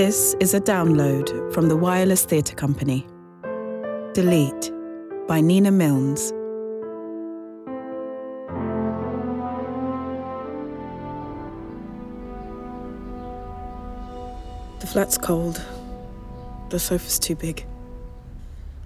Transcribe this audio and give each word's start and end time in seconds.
This 0.00 0.34
is 0.40 0.54
a 0.54 0.60
download 0.62 1.52
from 1.52 1.68
the 1.68 1.76
Wireless 1.76 2.24
Theatre 2.24 2.56
Company. 2.56 3.06
Delete 4.14 4.72
by 5.28 5.42
Nina 5.42 5.70
Milnes. 5.70 6.30
The 14.80 14.86
flat's 14.86 15.18
cold. 15.18 15.60
The 16.70 16.78
sofa's 16.78 17.18
too 17.18 17.36
big. 17.36 17.66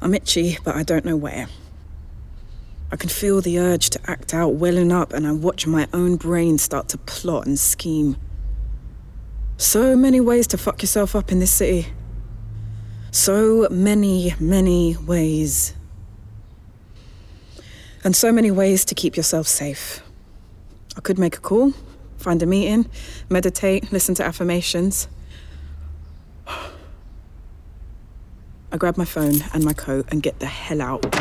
I'm 0.00 0.14
itchy, 0.14 0.58
but 0.64 0.75
I 0.75 0.82
don't 0.82 1.04
know 1.04 1.17
where. 1.17 1.46
I 2.90 2.96
can 2.96 3.08
feel 3.08 3.40
the 3.40 3.61
urge 3.61 3.90
to 3.90 4.00
act 4.11 4.34
out 4.34 4.54
welling 4.54 4.90
up, 4.90 5.12
and 5.12 5.28
I 5.28 5.31
watch 5.31 5.64
my 5.64 5.86
own 5.92 6.17
brain 6.17 6.58
start 6.58 6.89
to 6.89 6.98
plot 6.98 7.46
and 7.46 7.56
scheme. 7.56 8.17
So 9.57 9.96
many 9.96 10.21
ways 10.21 10.46
to 10.49 10.58
fuck 10.58 10.82
yourself 10.82 11.14
up 11.14 11.31
in 11.31 11.39
this 11.39 11.53
city. 11.53 11.93
So 13.12 13.68
many, 13.71 14.35
many 14.40 14.96
ways. 14.96 15.75
And 18.03 18.17
so 18.17 18.32
many 18.32 18.50
ways 18.50 18.85
to 18.86 18.95
keep 18.95 19.17
yourself 19.17 19.46
safe. 19.46 20.03
I 20.96 21.00
could 21.00 21.18
make 21.18 21.36
a 21.36 21.40
call, 21.40 21.72
find 22.18 22.43
a 22.43 22.46
meeting, 22.46 22.90
meditate, 23.31 23.93
listen 23.93 24.14
to 24.17 24.25
affirmations. 24.25 25.09
I 26.46 26.71
grab 28.76 28.96
my 28.96 29.04
phone 29.04 29.36
and 29.53 29.64
my 29.64 29.73
coat 29.73 30.07
and 30.11 30.21
get 30.21 30.40
the 30.40 30.46
hell 30.46 30.82
out. 30.82 31.17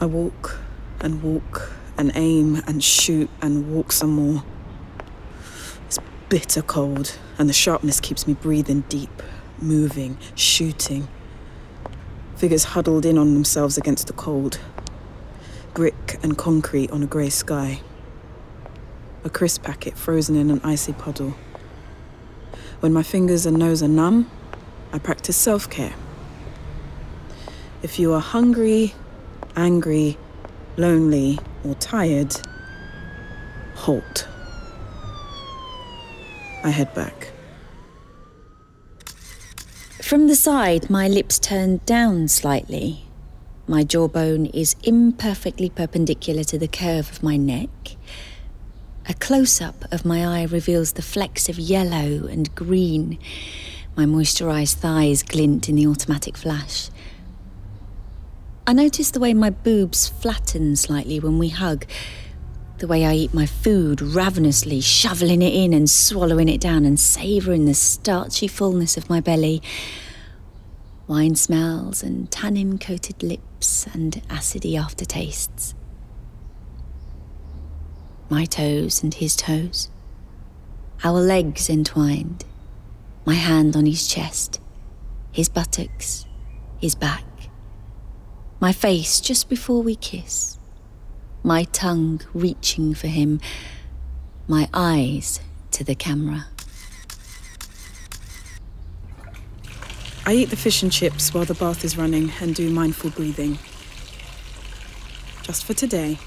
I 0.00 0.06
walk 0.06 0.58
and 1.00 1.22
walk 1.22 1.72
and 1.96 2.10
aim 2.16 2.56
and 2.66 2.82
shoot 2.82 3.30
and 3.40 3.72
walk 3.72 3.92
some 3.92 4.10
more. 4.10 4.42
Bitter 6.30 6.62
cold, 6.62 7.18
and 7.40 7.48
the 7.48 7.52
sharpness 7.52 7.98
keeps 7.98 8.28
me 8.28 8.34
breathing 8.34 8.84
deep, 8.88 9.20
moving, 9.60 10.16
shooting. 10.36 11.08
Figures 12.36 12.62
huddled 12.62 13.04
in 13.04 13.18
on 13.18 13.34
themselves 13.34 13.76
against 13.76 14.06
the 14.06 14.12
cold. 14.12 14.60
Brick 15.74 16.20
and 16.22 16.38
concrete 16.38 16.88
on 16.92 17.02
a 17.02 17.06
grey 17.06 17.30
sky. 17.30 17.80
A 19.24 19.28
crisp 19.28 19.64
packet 19.64 19.98
frozen 19.98 20.36
in 20.36 20.52
an 20.52 20.60
icy 20.62 20.92
puddle. 20.92 21.34
When 22.78 22.92
my 22.92 23.02
fingers 23.02 23.44
and 23.44 23.58
nose 23.58 23.82
are 23.82 23.88
numb, 23.88 24.30
I 24.92 25.00
practice 25.00 25.36
self 25.36 25.68
care. 25.68 25.94
If 27.82 27.98
you 27.98 28.12
are 28.12 28.20
hungry, 28.20 28.94
angry, 29.56 30.16
lonely, 30.76 31.40
or 31.64 31.74
tired, 31.74 32.40
halt. 33.74 34.28
I 36.62 36.70
head 36.70 36.92
back. 36.94 37.32
From 40.02 40.26
the 40.26 40.34
side, 40.34 40.90
my 40.90 41.08
lips 41.08 41.38
turn 41.38 41.80
down 41.86 42.28
slightly. 42.28 43.04
My 43.66 43.84
jawbone 43.84 44.46
is 44.46 44.74
imperfectly 44.82 45.70
perpendicular 45.70 46.42
to 46.44 46.58
the 46.58 46.68
curve 46.68 47.10
of 47.10 47.22
my 47.22 47.36
neck. 47.36 47.70
A 49.08 49.14
close 49.14 49.60
up 49.60 49.84
of 49.92 50.04
my 50.04 50.24
eye 50.24 50.44
reveals 50.44 50.92
the 50.92 51.02
flecks 51.02 51.48
of 51.48 51.58
yellow 51.58 52.26
and 52.26 52.54
green 52.54 53.18
my 53.96 54.04
moisturised 54.04 54.74
thighs 54.74 55.22
glint 55.22 55.68
in 55.68 55.76
the 55.76 55.86
automatic 55.86 56.36
flash. 56.36 56.90
I 58.66 58.72
notice 58.72 59.10
the 59.10 59.20
way 59.20 59.34
my 59.34 59.50
boobs 59.50 60.08
flatten 60.08 60.76
slightly 60.76 61.18
when 61.18 61.38
we 61.38 61.48
hug, 61.48 61.86
the 62.80 62.86
way 62.86 63.04
I 63.04 63.14
eat 63.14 63.34
my 63.34 63.46
food 63.46 64.00
ravenously, 64.02 64.80
shoveling 64.80 65.42
it 65.42 65.54
in 65.54 65.72
and 65.72 65.88
swallowing 65.88 66.48
it 66.48 66.60
down 66.60 66.84
and 66.84 66.98
savouring 66.98 67.66
the 67.66 67.74
starchy 67.74 68.48
fullness 68.48 68.96
of 68.96 69.08
my 69.08 69.20
belly. 69.20 69.62
Wine 71.06 71.34
smells 71.34 72.02
and 72.02 72.30
tannin 72.30 72.78
coated 72.78 73.22
lips 73.22 73.86
and 73.92 74.22
acidy 74.28 74.74
aftertastes. 74.74 75.74
My 78.28 78.44
toes 78.44 79.02
and 79.02 79.12
his 79.12 79.36
toes. 79.36 79.90
Our 81.04 81.20
legs 81.20 81.68
entwined 81.68 82.44
my 83.26 83.34
hand 83.34 83.76
on 83.76 83.86
his 83.86 84.08
chest, 84.08 84.60
his 85.32 85.48
buttocks, 85.48 86.26
his 86.80 86.94
back, 86.94 87.24
my 88.60 88.72
face 88.72 89.20
just 89.20 89.48
before 89.48 89.82
we 89.82 89.96
kiss, 89.96 90.58
my 91.42 91.64
tongue 91.64 92.20
reaching 92.34 92.94
for 92.94 93.08
him, 93.08 93.40
my 94.46 94.68
eyes 94.74 95.40
to 95.70 95.84
the 95.84 95.94
camera. 95.94 96.46
I 100.26 100.34
eat 100.34 100.50
the 100.50 100.56
fish 100.56 100.82
and 100.82 100.92
chips 100.92 101.32
while 101.32 101.44
the 101.44 101.54
bath 101.54 101.84
is 101.84 101.96
running 101.96 102.30
and 102.40 102.54
do 102.54 102.70
mindful 102.70 103.10
breathing. 103.10 103.58
Just 105.42 105.64
for 105.64 105.74
today. 105.74 106.18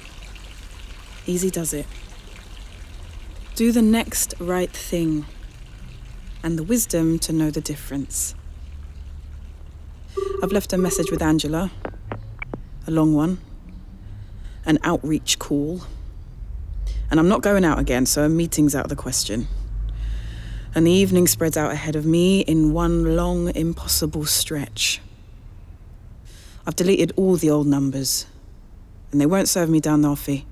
Easy 1.25 1.49
does 1.49 1.73
it. 1.73 1.85
Do 3.55 3.71
the 3.71 3.81
next 3.81 4.33
right 4.39 4.71
thing 4.71 5.25
and 6.43 6.57
the 6.57 6.63
wisdom 6.63 7.19
to 7.19 7.31
know 7.31 7.51
the 7.51 7.61
difference. 7.61 8.35
I've 10.41 10.51
left 10.51 10.73
a 10.73 10.77
message 10.77 11.09
with 11.09 11.21
Angela, 11.21 11.71
a 12.85 12.91
long 12.91 13.13
one, 13.13 13.37
an 14.65 14.79
outreach 14.83 15.39
call. 15.39 15.81
And 17.09 17.19
I'm 17.19 17.27
not 17.27 17.41
going 17.41 17.65
out 17.65 17.79
again, 17.79 18.05
so 18.05 18.23
a 18.23 18.29
meeting's 18.29 18.75
out 18.75 18.85
of 18.85 18.89
the 18.89 18.95
question. 18.95 19.47
And 20.75 20.87
the 20.87 20.91
evening 20.91 21.27
spreads 21.27 21.55
out 21.55 21.71
ahead 21.71 21.95
of 21.95 22.05
me 22.05 22.41
in 22.41 22.73
one 22.73 23.15
long, 23.15 23.55
impossible 23.55 24.25
stretch. 24.25 25.01
I've 26.65 26.75
deleted 26.75 27.11
all 27.15 27.35
the 27.35 27.49
old 27.49 27.67
numbers, 27.67 28.25
and 29.11 29.19
they 29.19 29.25
won't 29.25 29.49
serve 29.49 29.69
me 29.69 29.79
down 29.79 30.01
the 30.01 30.09
offie. 30.09 30.45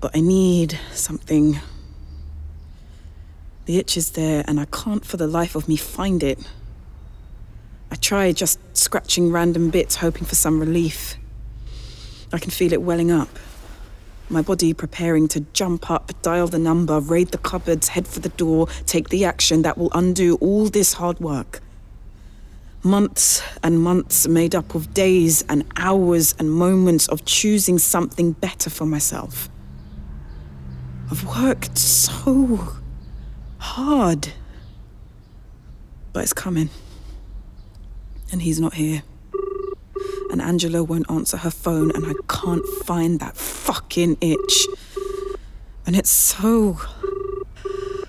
But 0.00 0.16
I 0.16 0.20
need 0.20 0.78
something 0.92 1.60
the 3.70 3.78
itch 3.78 3.96
is 3.96 4.10
there, 4.10 4.42
and 4.48 4.58
I 4.58 4.64
can't 4.64 5.04
for 5.04 5.16
the 5.16 5.28
life 5.28 5.54
of 5.54 5.68
me 5.68 5.76
find 5.76 6.24
it. 6.24 6.40
I 7.88 7.94
try 7.94 8.32
just 8.32 8.58
scratching 8.76 9.30
random 9.30 9.70
bits, 9.70 9.94
hoping 9.94 10.24
for 10.24 10.34
some 10.34 10.58
relief. 10.58 11.14
I 12.32 12.38
can 12.38 12.50
feel 12.50 12.72
it 12.72 12.82
welling 12.82 13.10
up. 13.10 13.28
My 14.28 14.42
body 14.42 14.72
preparing 14.72 15.26
to 15.28 15.40
jump 15.52 15.90
up, 15.90 16.12
dial 16.22 16.46
the 16.46 16.58
number, 16.58 17.00
raid 17.00 17.32
the 17.32 17.38
cupboards, 17.38 17.88
head 17.88 18.06
for 18.06 18.20
the 18.20 18.28
door, 18.28 18.68
take 18.86 19.08
the 19.08 19.24
action 19.24 19.62
that 19.62 19.76
will 19.76 19.90
undo 19.92 20.36
all 20.36 20.66
this 20.66 20.92
hard 20.92 21.18
work. 21.18 21.60
Months 22.84 23.42
and 23.62 23.82
months 23.82 24.28
made 24.28 24.54
up 24.54 24.74
of 24.76 24.94
days 24.94 25.44
and 25.48 25.64
hours 25.76 26.34
and 26.38 26.52
moments 26.52 27.08
of 27.08 27.24
choosing 27.24 27.78
something 27.78 28.32
better 28.32 28.70
for 28.70 28.86
myself. 28.86 29.48
I've 31.10 31.24
worked 31.24 31.76
so 31.76 32.78
hard. 33.58 34.28
But 36.12 36.22
it's 36.22 36.32
coming. 36.32 36.70
And 38.30 38.42
he's 38.42 38.60
not 38.60 38.74
here. 38.74 39.02
And 40.30 40.40
Angela 40.40 40.84
won't 40.84 41.10
answer 41.10 41.38
her 41.38 41.50
phone, 41.50 41.90
and 41.90 42.06
I 42.06 42.14
can't 42.28 42.66
find 42.84 43.18
that 43.20 43.36
fucking 43.36 44.18
itch. 44.20 44.66
And 45.86 45.96
it's 45.96 46.10
so 46.10 46.78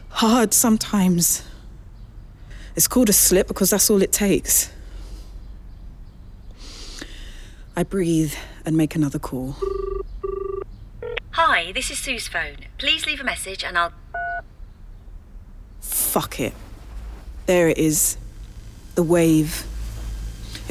hard 0.10 0.54
sometimes. 0.54 1.44
It's 2.76 2.88
called 2.88 3.10
a 3.10 3.14
slip 3.14 3.48
because 3.48 3.72
that's 3.72 3.90
all 3.90 4.02
it 4.02 4.12
takes. 4.12 4.72
I 7.76 7.84
breathe 7.84 8.34
and 8.66 8.78
make 8.78 8.96
another 8.96 9.20
call. 9.20 9.56
Hi, 11.32 11.72
this 11.72 11.90
is 11.90 11.98
Sue's 11.98 12.28
phone. 12.28 12.58
Please 12.78 13.06
leave 13.06 13.22
a 13.22 13.24
message 13.24 13.64
and 13.64 13.78
I'll. 13.78 13.94
Fuck 15.80 16.40
it. 16.40 16.54
There 17.46 17.70
it 17.70 17.78
is. 17.78 18.18
The 18.96 19.04
wave. 19.04 19.66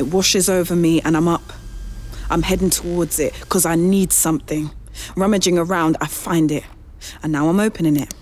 It 0.00 0.06
washes 0.06 0.49
over 0.49 0.75
me 0.75 1.02
and 1.02 1.14
I'm 1.14 1.29
up. 1.29 1.52
I'm 2.31 2.41
heading 2.41 2.70
towards 2.70 3.19
it 3.19 3.35
because 3.38 3.67
I 3.67 3.75
need 3.75 4.14
something. 4.14 4.70
Rummaging 5.14 5.58
around, 5.58 5.99
I 6.00 6.06
find 6.06 6.50
it. 6.50 6.64
And 7.23 7.32
now 7.32 7.50
I'm 7.50 7.61
opening 7.61 7.97
it. 7.97 8.14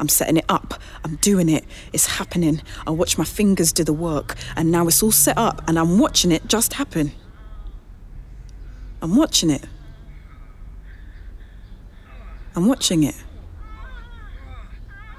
I'm 0.00 0.08
setting 0.08 0.38
it 0.38 0.46
up. 0.48 0.80
I'm 1.04 1.16
doing 1.16 1.50
it. 1.50 1.66
It's 1.92 2.06
happening. 2.06 2.62
I 2.86 2.90
watch 2.92 3.18
my 3.18 3.24
fingers 3.24 3.70
do 3.70 3.84
the 3.84 3.92
work. 3.92 4.34
And 4.56 4.70
now 4.70 4.88
it's 4.88 5.02
all 5.02 5.12
set 5.12 5.36
up 5.36 5.60
and 5.68 5.78
I'm 5.78 5.98
watching 5.98 6.32
it 6.32 6.46
just 6.46 6.72
happen. 6.72 7.12
I'm 9.02 9.14
watching 9.14 9.50
it. 9.50 9.66
I'm 12.54 12.66
watching 12.66 13.02
it. 13.02 13.22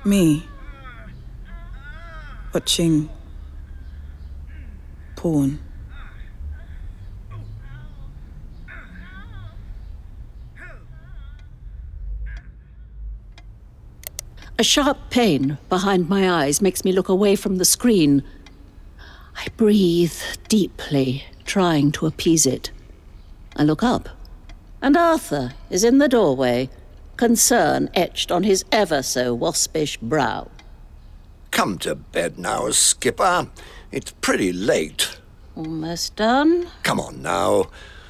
Me 0.03 0.47
watching 2.55 3.07
porn. 5.15 5.59
A 14.59 14.63
sharp 14.63 14.97
pain 15.11 15.59
behind 15.69 16.09
my 16.09 16.31
eyes 16.31 16.63
makes 16.63 16.83
me 16.83 16.91
look 16.91 17.09
away 17.09 17.35
from 17.35 17.57
the 17.57 17.65
screen. 17.65 18.23
I 19.35 19.49
breathe 19.55 20.19
deeply, 20.47 21.25
trying 21.45 21.91
to 21.91 22.07
appease 22.07 22.47
it. 22.47 22.71
I 23.55 23.61
look 23.61 23.83
up, 23.83 24.09
and 24.81 24.97
Arthur 24.97 25.51
is 25.69 25.83
in 25.83 25.99
the 25.99 26.07
doorway, 26.07 26.71
concern 27.17 27.91
etched 27.93 28.31
on 28.31 28.43
his 28.43 28.65
ever 28.71 29.03
so 29.03 29.35
waspish 29.35 29.97
brow. 29.97 30.49
Come 31.51 31.77
to 31.79 31.93
bed 31.93 32.39
now, 32.39 32.71
Skipper. 32.71 33.49
It's 33.91 34.11
pretty 34.21 34.51
late. 34.51 35.19
Almost 35.55 36.15
done. 36.15 36.67
Come 36.81 36.99
on 36.99 37.21
now. 37.21 37.69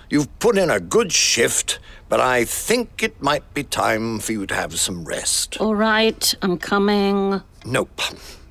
You've 0.09 0.39
put 0.39 0.57
in 0.57 0.69
a 0.69 0.79
good 0.79 1.11
shift, 1.11 1.79
but 2.09 2.19
I 2.19 2.45
think 2.45 3.03
it 3.03 3.21
might 3.21 3.53
be 3.53 3.63
time 3.63 4.19
for 4.19 4.31
you 4.31 4.45
to 4.45 4.55
have 4.55 4.79
some 4.79 5.05
rest. 5.05 5.57
All 5.59 5.75
right, 5.75 6.33
I'm 6.41 6.57
coming. 6.57 7.41
Nope, 7.65 8.01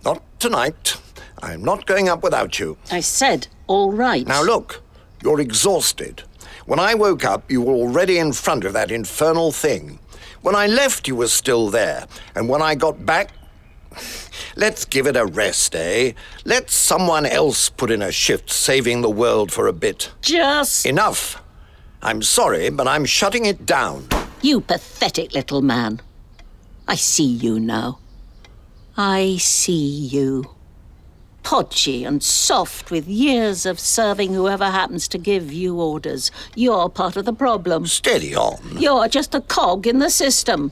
not 0.05 0.23
tonight. 0.39 0.97
I'm 1.43 1.65
not 1.65 1.87
going 1.87 2.09
up 2.09 2.23
without 2.23 2.59
you. 2.59 2.77
I 2.91 3.01
said, 3.01 3.49
all 3.67 3.93
right. 3.93 4.27
Now 4.27 4.43
look, 4.43 4.83
you're 5.23 5.41
exhausted. 5.41 6.23
When 6.67 6.81
I 6.81 6.95
woke 6.95 7.25
up, 7.25 7.51
you 7.51 7.63
were 7.63 7.75
already 7.75 8.19
in 8.19 8.33
front 8.33 8.65
of 8.65 8.73
that 8.73 8.91
infernal 8.91 9.53
thing. 9.53 9.99
When 10.43 10.55
I 10.55 10.67
left, 10.67 11.09
you 11.09 11.17
were 11.17 11.29
still 11.29 11.71
there. 11.71 12.07
And 12.35 12.49
when 12.49 12.63
I 12.63 12.75
got 12.75 13.05
back, 13.05 13.31
Let's 14.57 14.85
give 14.85 15.07
it 15.07 15.17
a 15.17 15.27
rest, 15.27 15.75
eh? 15.75 16.13
Let 16.45 16.71
someone 16.71 17.27
else 17.27 17.69
put 17.69 17.91
in 17.91 18.03
a 18.03 18.13
shift 18.13 18.51
saving 18.51 19.03
the 19.03 19.11
world 19.11 19.53
for 19.53 19.67
a 19.67 19.73
bit. 19.73 20.11
Just. 20.23 20.87
Enough. 20.87 21.43
I'm 22.07 22.23
sorry, 22.23 22.71
but 22.71 22.87
I'm 22.87 23.05
shutting 23.05 23.47
it 23.47 23.67
down. 23.67 24.07
You 24.41 24.61
pathetic 24.61 25.35
little 25.35 25.61
man. 25.61 26.01
I 26.87 26.95
see 26.95 27.27
you 27.27 27.59
now. 27.59 27.99
I 28.97 29.39
see 29.41 30.07
you. 30.07 30.55
Podgy 31.43 32.05
and 32.05 32.23
soft 32.23 32.93
with 32.93 33.09
years 33.09 33.67
of 33.67 33.81
serving 33.81 34.35
whoever 34.35 34.71
happens 34.71 35.09
to 35.09 35.19
give 35.19 35.53
you 35.53 35.81
orders. 35.81 36.31
You're 36.55 36.89
part 36.89 37.17
of 37.17 37.25
the 37.25 37.33
problem. 37.33 37.87
Steady 37.87 38.37
on. 38.37 38.61
You're 38.79 39.09
just 39.09 39.35
a 39.35 39.41
cog 39.41 39.89
in 39.89 39.99
the 39.99 40.11
system 40.11 40.71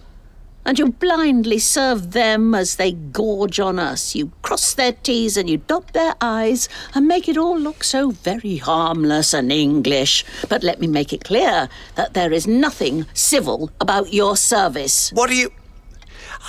and 0.64 0.78
you 0.78 0.93
blindly 0.93 1.58
serve 1.58 2.12
them 2.12 2.55
as 2.55 2.76
they 2.76 2.93
gorge 2.93 3.61
on 3.61 3.78
us. 3.78 4.14
You 4.14 4.32
cross 4.43 4.75
their 4.75 4.93
T's 4.93 5.37
and 5.37 5.49
you 5.49 5.58
dot 5.58 5.93
their 5.93 6.14
I's 6.20 6.69
and 6.94 7.06
make 7.06 7.28
it 7.28 7.37
all 7.37 7.58
look 7.58 7.84
so 7.84 8.11
very 8.11 8.56
harmless 8.56 9.34
and 9.34 9.52
English. 9.52 10.25
But 10.49 10.62
let 10.62 10.81
me 10.81 10.87
make 10.87 11.12
it 11.12 11.25
clear 11.25 11.69
that 11.96 12.14
there 12.14 12.32
is 12.32 12.46
nothing 12.46 13.06
civil 13.12 13.70
about 13.81 14.12
your 14.12 14.37
service. 14.37 15.11
What 15.12 15.31
are 15.31 15.34
you. 15.34 15.50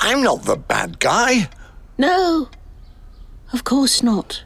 I'm 0.01 0.21
not 0.23 0.43
the 0.43 0.57
bad 0.57 0.99
guy. 0.99 1.49
No, 1.97 2.49
of 3.53 3.63
course 3.63 4.03
not. 4.03 4.43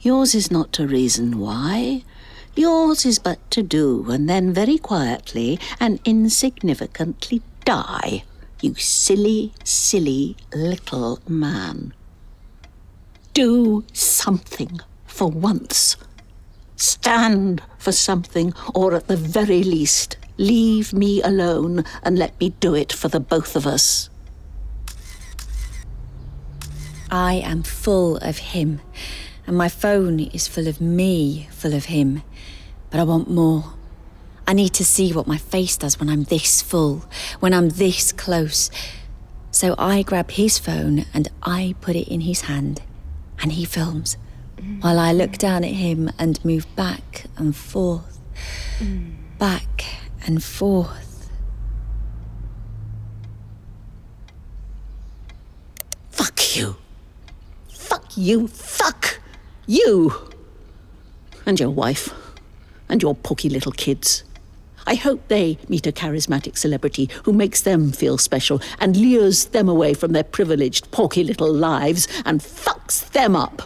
Yours 0.00 0.34
is 0.34 0.50
not 0.50 0.72
to 0.72 0.86
reason 0.86 1.38
why. 1.38 2.04
Yours 2.56 3.06
is 3.06 3.18
but 3.18 3.38
to 3.52 3.62
do, 3.62 4.10
and 4.10 4.28
then 4.28 4.52
very 4.52 4.78
quietly 4.78 5.60
and 5.78 6.00
insignificantly 6.04 7.42
die. 7.64 8.24
You 8.62 8.74
silly, 8.74 9.52
silly 9.64 10.36
little 10.54 11.20
man. 11.26 11.94
Do 13.32 13.84
something 13.92 14.80
for 15.06 15.28
once. 15.28 15.96
Stand 16.76 17.62
for 17.78 17.92
something, 17.92 18.52
or 18.74 18.94
at 18.94 19.06
the 19.06 19.16
very 19.16 19.62
least, 19.62 20.16
leave 20.36 20.92
me 20.92 21.22
alone 21.22 21.84
and 22.02 22.18
let 22.18 22.38
me 22.40 22.50
do 22.60 22.74
it 22.74 22.92
for 22.92 23.08
the 23.08 23.20
both 23.20 23.56
of 23.56 23.66
us. 23.66 24.10
I 27.10 27.34
am 27.34 27.62
full 27.62 28.18
of 28.18 28.38
him, 28.38 28.80
and 29.46 29.56
my 29.56 29.68
phone 29.68 30.20
is 30.20 30.46
full 30.46 30.68
of 30.68 30.80
me, 30.80 31.48
full 31.50 31.74
of 31.74 31.86
him. 31.86 32.22
But 32.90 33.00
I 33.00 33.04
want 33.04 33.28
more. 33.30 33.74
I 34.50 34.52
need 34.52 34.74
to 34.74 34.84
see 34.84 35.12
what 35.12 35.28
my 35.28 35.36
face 35.36 35.76
does 35.76 36.00
when 36.00 36.08
I'm 36.08 36.24
this 36.24 36.60
full, 36.60 37.04
when 37.38 37.54
I'm 37.54 37.68
this 37.68 38.10
close. 38.10 38.68
So 39.52 39.76
I 39.78 40.02
grab 40.02 40.32
his 40.32 40.58
phone 40.58 41.06
and 41.14 41.28
I 41.40 41.76
put 41.80 41.94
it 41.94 42.08
in 42.08 42.22
his 42.22 42.40
hand, 42.40 42.82
and 43.40 43.52
he 43.52 43.64
films, 43.64 44.16
while 44.80 44.98
I 44.98 45.12
look 45.12 45.38
down 45.38 45.62
at 45.62 45.70
him 45.70 46.10
and 46.18 46.44
move 46.44 46.66
back 46.74 47.26
and 47.36 47.54
forth, 47.54 48.18
back 49.38 49.84
and 50.26 50.42
forth. 50.42 51.30
Fuck 56.10 56.56
you. 56.56 56.74
Fuck 57.72 58.16
you. 58.16 58.48
Fuck 58.48 59.20
you. 59.68 60.12
And 61.46 61.60
your 61.60 61.70
wife. 61.70 62.12
And 62.88 63.00
your 63.00 63.14
porky 63.14 63.48
little 63.48 63.70
kids. 63.70 64.24
I 64.90 64.96
hope 64.96 65.28
they 65.28 65.56
meet 65.68 65.86
a 65.86 65.92
charismatic 65.92 66.58
celebrity 66.58 67.08
who 67.22 67.32
makes 67.32 67.62
them 67.62 67.92
feel 67.92 68.18
special 68.18 68.60
and 68.80 68.96
lures 68.96 69.44
them 69.44 69.68
away 69.68 69.94
from 69.94 70.10
their 70.10 70.24
privileged, 70.24 70.90
porky 70.90 71.22
little 71.22 71.52
lives 71.52 72.08
and 72.24 72.40
fucks 72.40 73.08
them 73.12 73.36
up. 73.36 73.62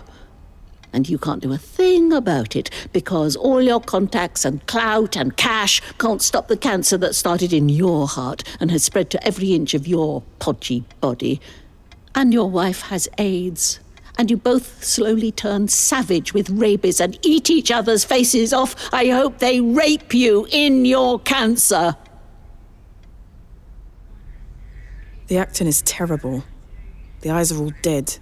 And 0.93 1.09
you 1.09 1.17
can't 1.17 1.41
do 1.41 1.50
a 1.50 1.56
thing 1.56 2.12
about 2.12 2.55
it 2.55 2.69
because 2.93 3.37
all 3.37 3.62
your 3.62 3.81
contacts 3.81 4.44
and 4.44 4.67
clout 4.67 5.17
and 5.17 5.35
cash 5.38 5.81
can't 5.97 6.21
stop 6.21 6.49
the 6.49 6.59
cancer 6.59 6.99
that 6.99 7.15
started 7.15 7.55
in 7.55 7.71
your 7.71 8.06
heart 8.06 8.44
and 8.61 8.71
has 8.71 8.85
spread 8.85 9.09
to 9.09 9.26
every 9.26 9.55
inch 9.55 9.73
of 9.73 9.87
your 9.87 10.23
podgy 10.41 10.85
body. 11.00 11.41
And 12.15 12.35
your 12.35 12.50
wife 12.50 12.82
has 12.82 13.09
AIDS 13.17 13.81
and 14.16 14.31
you 14.31 14.37
both 14.37 14.84
slowly 14.84 15.32
turn 15.32 15.69
savage 15.69 16.32
with 16.32 16.49
rabies 16.50 17.00
and 17.00 17.19
eat 17.22 17.50
each 17.50 17.70
other's 17.70 18.05
faces 18.05 18.52
off, 18.52 18.76
I 18.93 19.06
hope 19.06 19.38
they 19.38 19.61
rape 19.61 20.14
you 20.14 20.46
in 20.50 20.84
your 20.84 21.19
cancer. 21.19 21.96
The 25.26 25.38
acting 25.38 25.66
is 25.66 25.82
terrible. 25.82 26.44
The 27.22 27.31
eyes 27.31 27.50
are 27.50 27.58
all 27.58 27.72
dead. 27.82 28.16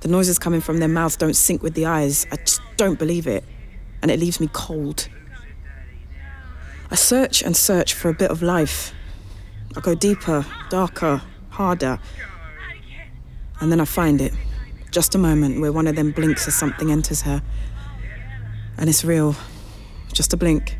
The 0.00 0.08
noises 0.08 0.38
coming 0.38 0.60
from 0.60 0.78
their 0.78 0.88
mouths 0.88 1.16
don't 1.16 1.34
sync 1.34 1.62
with 1.62 1.74
the 1.74 1.86
eyes. 1.86 2.26
I 2.30 2.36
just 2.36 2.60
don't 2.76 2.98
believe 2.98 3.26
it. 3.26 3.44
And 4.02 4.10
it 4.10 4.20
leaves 4.20 4.40
me 4.40 4.48
cold. 4.52 5.08
I 6.90 6.94
search 6.94 7.42
and 7.42 7.56
search 7.56 7.94
for 7.94 8.08
a 8.08 8.14
bit 8.14 8.30
of 8.30 8.42
life. 8.42 8.92
I 9.76 9.80
go 9.80 9.94
deeper, 9.94 10.44
darker, 10.70 11.22
harder. 11.50 11.98
And 13.60 13.70
then 13.70 13.80
I 13.80 13.84
find 13.84 14.20
it. 14.20 14.32
Just 14.98 15.14
a 15.14 15.18
moment 15.18 15.60
where 15.60 15.70
one 15.70 15.86
of 15.86 15.94
them 15.94 16.10
blinks 16.10 16.48
as 16.48 16.56
something 16.56 16.90
enters 16.90 17.22
her. 17.22 17.40
And 18.78 18.90
it's 18.90 19.04
real. 19.04 19.36
Just 20.12 20.32
a 20.32 20.36
blink. 20.36 20.76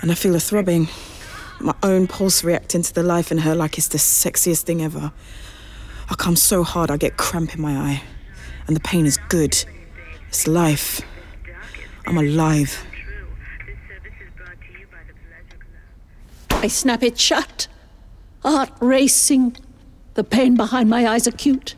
And 0.00 0.10
I 0.10 0.14
feel 0.14 0.34
a 0.34 0.40
throbbing. 0.40 0.88
My 1.60 1.74
own 1.82 2.06
pulse 2.06 2.42
reacting 2.42 2.80
to 2.80 2.94
the 2.94 3.02
life 3.02 3.30
in 3.30 3.36
her 3.36 3.54
like 3.54 3.76
it's 3.76 3.88
the 3.88 3.98
sexiest 3.98 4.62
thing 4.62 4.80
ever. 4.80 5.12
I 6.08 6.14
come 6.14 6.34
so 6.34 6.62
hard 6.62 6.90
I 6.90 6.96
get 6.96 7.18
cramp 7.18 7.54
in 7.54 7.60
my 7.60 7.76
eye. 7.76 8.02
And 8.66 8.74
the 8.74 8.80
pain 8.80 9.04
is 9.04 9.18
good. 9.28 9.62
It's 10.28 10.48
life. 10.48 11.02
I'm 12.06 12.16
alive. 12.16 12.86
I 16.48 16.68
snap 16.68 17.02
it 17.02 17.20
shut. 17.20 17.68
Heart 18.42 18.70
racing. 18.80 19.58
The 20.14 20.24
pain 20.24 20.56
behind 20.56 20.88
my 20.88 21.06
eyes 21.06 21.26
acute. 21.26 21.74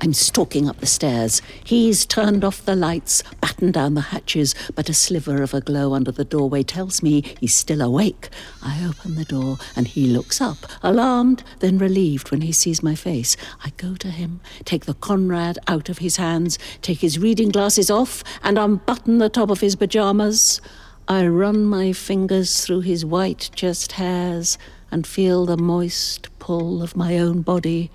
I'm 0.00 0.12
stalking 0.12 0.68
up 0.68 0.78
the 0.80 0.86
stairs. 0.86 1.40
He's 1.64 2.04
turned 2.04 2.44
off 2.44 2.64
the 2.64 2.76
lights, 2.76 3.22
battened 3.40 3.74
down 3.74 3.94
the 3.94 4.02
hatches, 4.02 4.54
but 4.74 4.90
a 4.90 4.94
sliver 4.94 5.42
of 5.42 5.54
a 5.54 5.62
glow 5.62 5.94
under 5.94 6.12
the 6.12 6.24
doorway 6.24 6.62
tells 6.62 7.02
me 7.02 7.22
he's 7.40 7.54
still 7.54 7.80
awake. 7.80 8.28
I 8.62 8.84
open 8.86 9.14
the 9.14 9.24
door 9.24 9.56
and 9.74 9.88
he 9.88 10.06
looks 10.06 10.40
up, 10.40 10.58
alarmed, 10.82 11.42
then 11.60 11.78
relieved 11.78 12.30
when 12.30 12.42
he 12.42 12.52
sees 12.52 12.82
my 12.82 12.94
face. 12.94 13.36
I 13.64 13.70
go 13.78 13.94
to 13.96 14.08
him, 14.08 14.40
take 14.64 14.84
the 14.84 14.94
Conrad 14.94 15.58
out 15.66 15.88
of 15.88 15.98
his 15.98 16.16
hands, 16.16 16.58
take 16.82 17.00
his 17.00 17.18
reading 17.18 17.48
glasses 17.48 17.90
off, 17.90 18.22
and 18.42 18.58
unbutton 18.58 19.16
the 19.16 19.30
top 19.30 19.48
of 19.48 19.60
his 19.60 19.76
pajamas. 19.76 20.60
I 21.08 21.26
run 21.26 21.64
my 21.64 21.92
fingers 21.94 22.64
through 22.64 22.80
his 22.80 23.04
white 23.04 23.50
chest 23.54 23.92
hairs 23.92 24.58
and 24.90 25.06
feel 25.06 25.46
the 25.46 25.56
moist 25.56 26.28
pull 26.38 26.82
of 26.82 26.96
my 26.96 27.18
own 27.18 27.40
body 27.40 27.90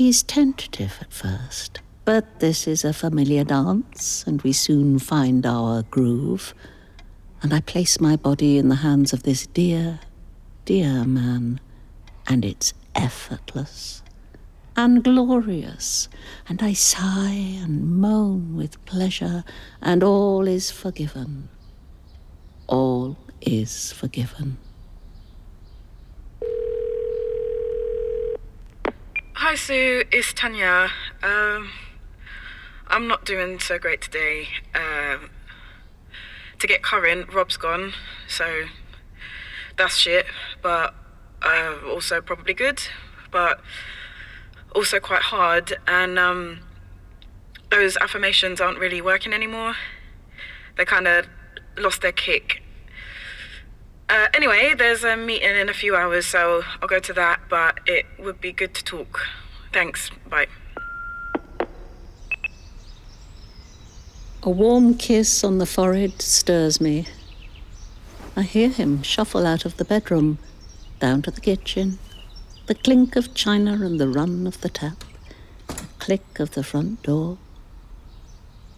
He's 0.00 0.22
tentative 0.22 0.96
at 1.02 1.12
first, 1.12 1.80
but 2.06 2.40
this 2.40 2.66
is 2.66 2.86
a 2.86 2.94
familiar 2.94 3.44
dance, 3.44 4.24
and 4.26 4.40
we 4.40 4.50
soon 4.54 4.98
find 4.98 5.44
our 5.44 5.82
groove. 5.82 6.54
And 7.42 7.52
I 7.52 7.60
place 7.60 8.00
my 8.00 8.16
body 8.16 8.56
in 8.56 8.70
the 8.70 8.76
hands 8.76 9.12
of 9.12 9.24
this 9.24 9.46
dear, 9.46 10.00
dear 10.64 11.04
man, 11.04 11.60
and 12.26 12.46
it's 12.46 12.72
effortless 12.94 14.02
and 14.74 15.04
glorious, 15.04 16.08
and 16.48 16.62
I 16.62 16.72
sigh 16.72 17.60
and 17.62 17.98
moan 17.98 18.56
with 18.56 18.82
pleasure, 18.86 19.44
and 19.82 20.02
all 20.02 20.48
is 20.48 20.70
forgiven. 20.70 21.50
All 22.68 23.18
is 23.42 23.92
forgiven. 23.92 24.56
Hi, 29.40 29.54
Sue. 29.54 30.04
It's 30.12 30.34
Tanya. 30.34 30.90
Um, 31.22 31.70
I'm 32.88 33.08
not 33.08 33.24
doing 33.24 33.58
so 33.58 33.78
great 33.78 34.02
today. 34.02 34.48
Um, 34.74 35.30
to 36.58 36.66
get 36.66 36.82
current, 36.82 37.32
Rob's 37.32 37.56
gone, 37.56 37.94
so 38.28 38.64
that's 39.78 39.96
shit. 39.96 40.26
But 40.60 40.94
uh, 41.40 41.74
also 41.88 42.20
probably 42.20 42.52
good, 42.52 42.82
but 43.30 43.62
also 44.74 45.00
quite 45.00 45.22
hard. 45.22 45.74
And 45.88 46.18
um, 46.18 46.60
those 47.70 47.96
affirmations 47.96 48.60
aren't 48.60 48.78
really 48.78 49.00
working 49.00 49.32
anymore. 49.32 49.74
They 50.76 50.84
kind 50.84 51.08
of 51.08 51.26
lost 51.78 52.02
their 52.02 52.12
kick. 52.12 52.62
Uh, 54.10 54.26
anyway, 54.34 54.74
there's 54.76 55.04
a 55.04 55.16
meeting 55.16 55.56
in 55.56 55.68
a 55.68 55.72
few 55.72 55.94
hours, 55.94 56.26
so 56.26 56.64
I'll 56.82 56.88
go 56.88 56.98
to 56.98 57.12
that, 57.12 57.42
but 57.48 57.78
it 57.86 58.06
would 58.18 58.40
be 58.40 58.50
good 58.50 58.74
to 58.74 58.82
talk. 58.82 59.20
Thanks. 59.72 60.10
Bye. 60.28 60.48
A 64.42 64.50
warm 64.50 64.94
kiss 64.94 65.44
on 65.44 65.58
the 65.58 65.66
forehead 65.66 66.20
stirs 66.20 66.80
me. 66.80 67.06
I 68.34 68.42
hear 68.42 68.68
him 68.68 69.04
shuffle 69.04 69.46
out 69.46 69.64
of 69.64 69.76
the 69.76 69.84
bedroom, 69.84 70.38
down 70.98 71.22
to 71.22 71.30
the 71.30 71.40
kitchen, 71.40 72.00
the 72.66 72.74
clink 72.74 73.14
of 73.14 73.32
china 73.32 73.74
and 73.74 74.00
the 74.00 74.08
run 74.08 74.44
of 74.44 74.60
the 74.60 74.70
tap, 74.70 75.04
the 75.68 75.86
click 76.00 76.40
of 76.40 76.50
the 76.52 76.64
front 76.64 77.04
door. 77.04 77.38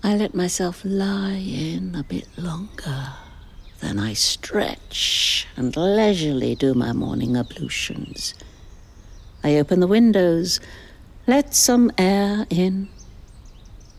I 0.03 0.15
let 0.15 0.35
myself 0.35 0.83
lie 0.85 1.43
in 1.43 1.95
a 1.95 2.03
bit 2.03 2.29
longer. 2.37 3.15
Then 3.83 3.99
I 3.99 4.13
stretch 4.13 5.49
and 5.57 5.77
leisurely 5.77 6.55
do 6.55 6.73
my 6.73 6.93
morning 6.93 7.37
ablutions. 7.37 8.33
I 9.43 9.57
open 9.57 9.81
the 9.81 9.89
windows, 9.89 10.61
let 11.27 11.53
some 11.53 11.91
air 11.99 12.47
in. 12.49 12.89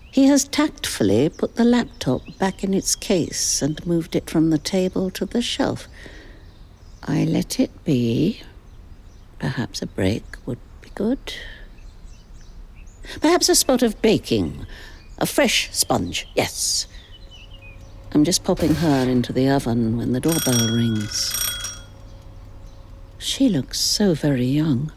He 0.10 0.28
has 0.28 0.48
tactfully 0.48 1.28
put 1.28 1.56
the 1.56 1.66
laptop 1.66 2.22
back 2.40 2.64
in 2.64 2.74
its 2.74 2.96
case 2.96 3.62
and 3.62 3.86
moved 3.86 4.16
it 4.16 4.30
from 4.30 4.52
the 4.52 4.58
table 4.58 5.12
to 5.12 5.26
the 5.26 5.42
shelf. 5.42 5.90
I 7.04 7.26
let 7.26 7.60
it 7.60 7.84
be. 7.84 8.42
Perhaps 9.38 9.82
a 9.82 9.88
break 9.88 10.24
would 10.46 10.60
be 10.80 10.92
good. 10.96 11.34
Perhaps 13.20 13.50
a 13.50 13.56
spot 13.56 13.84
of 13.84 14.02
baking. 14.02 14.66
A 15.18 15.26
fresh 15.26 15.70
sponge, 15.74 16.26
yes. 16.36 16.88
I'm 18.14 18.24
just 18.24 18.44
popping 18.44 18.76
her 18.76 19.10
into 19.10 19.34
the 19.34 19.50
oven 19.50 19.98
when 19.98 20.12
the 20.12 20.20
doorbell 20.20 20.70
rings. 20.70 21.34
She 23.18 23.50
looks 23.50 23.80
so 23.80 24.14
very 24.14 24.46
young. 24.46 24.92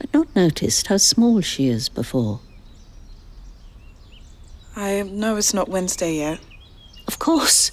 I'd 0.00 0.12
not 0.12 0.34
noticed 0.34 0.88
how 0.88 0.96
small 0.96 1.40
she 1.42 1.68
is 1.68 1.88
before. 1.88 2.40
I 4.74 5.02
know 5.02 5.36
it's 5.36 5.54
not 5.54 5.68
Wednesday 5.68 6.16
yet. 6.16 6.40
Of 7.06 7.20
course, 7.20 7.70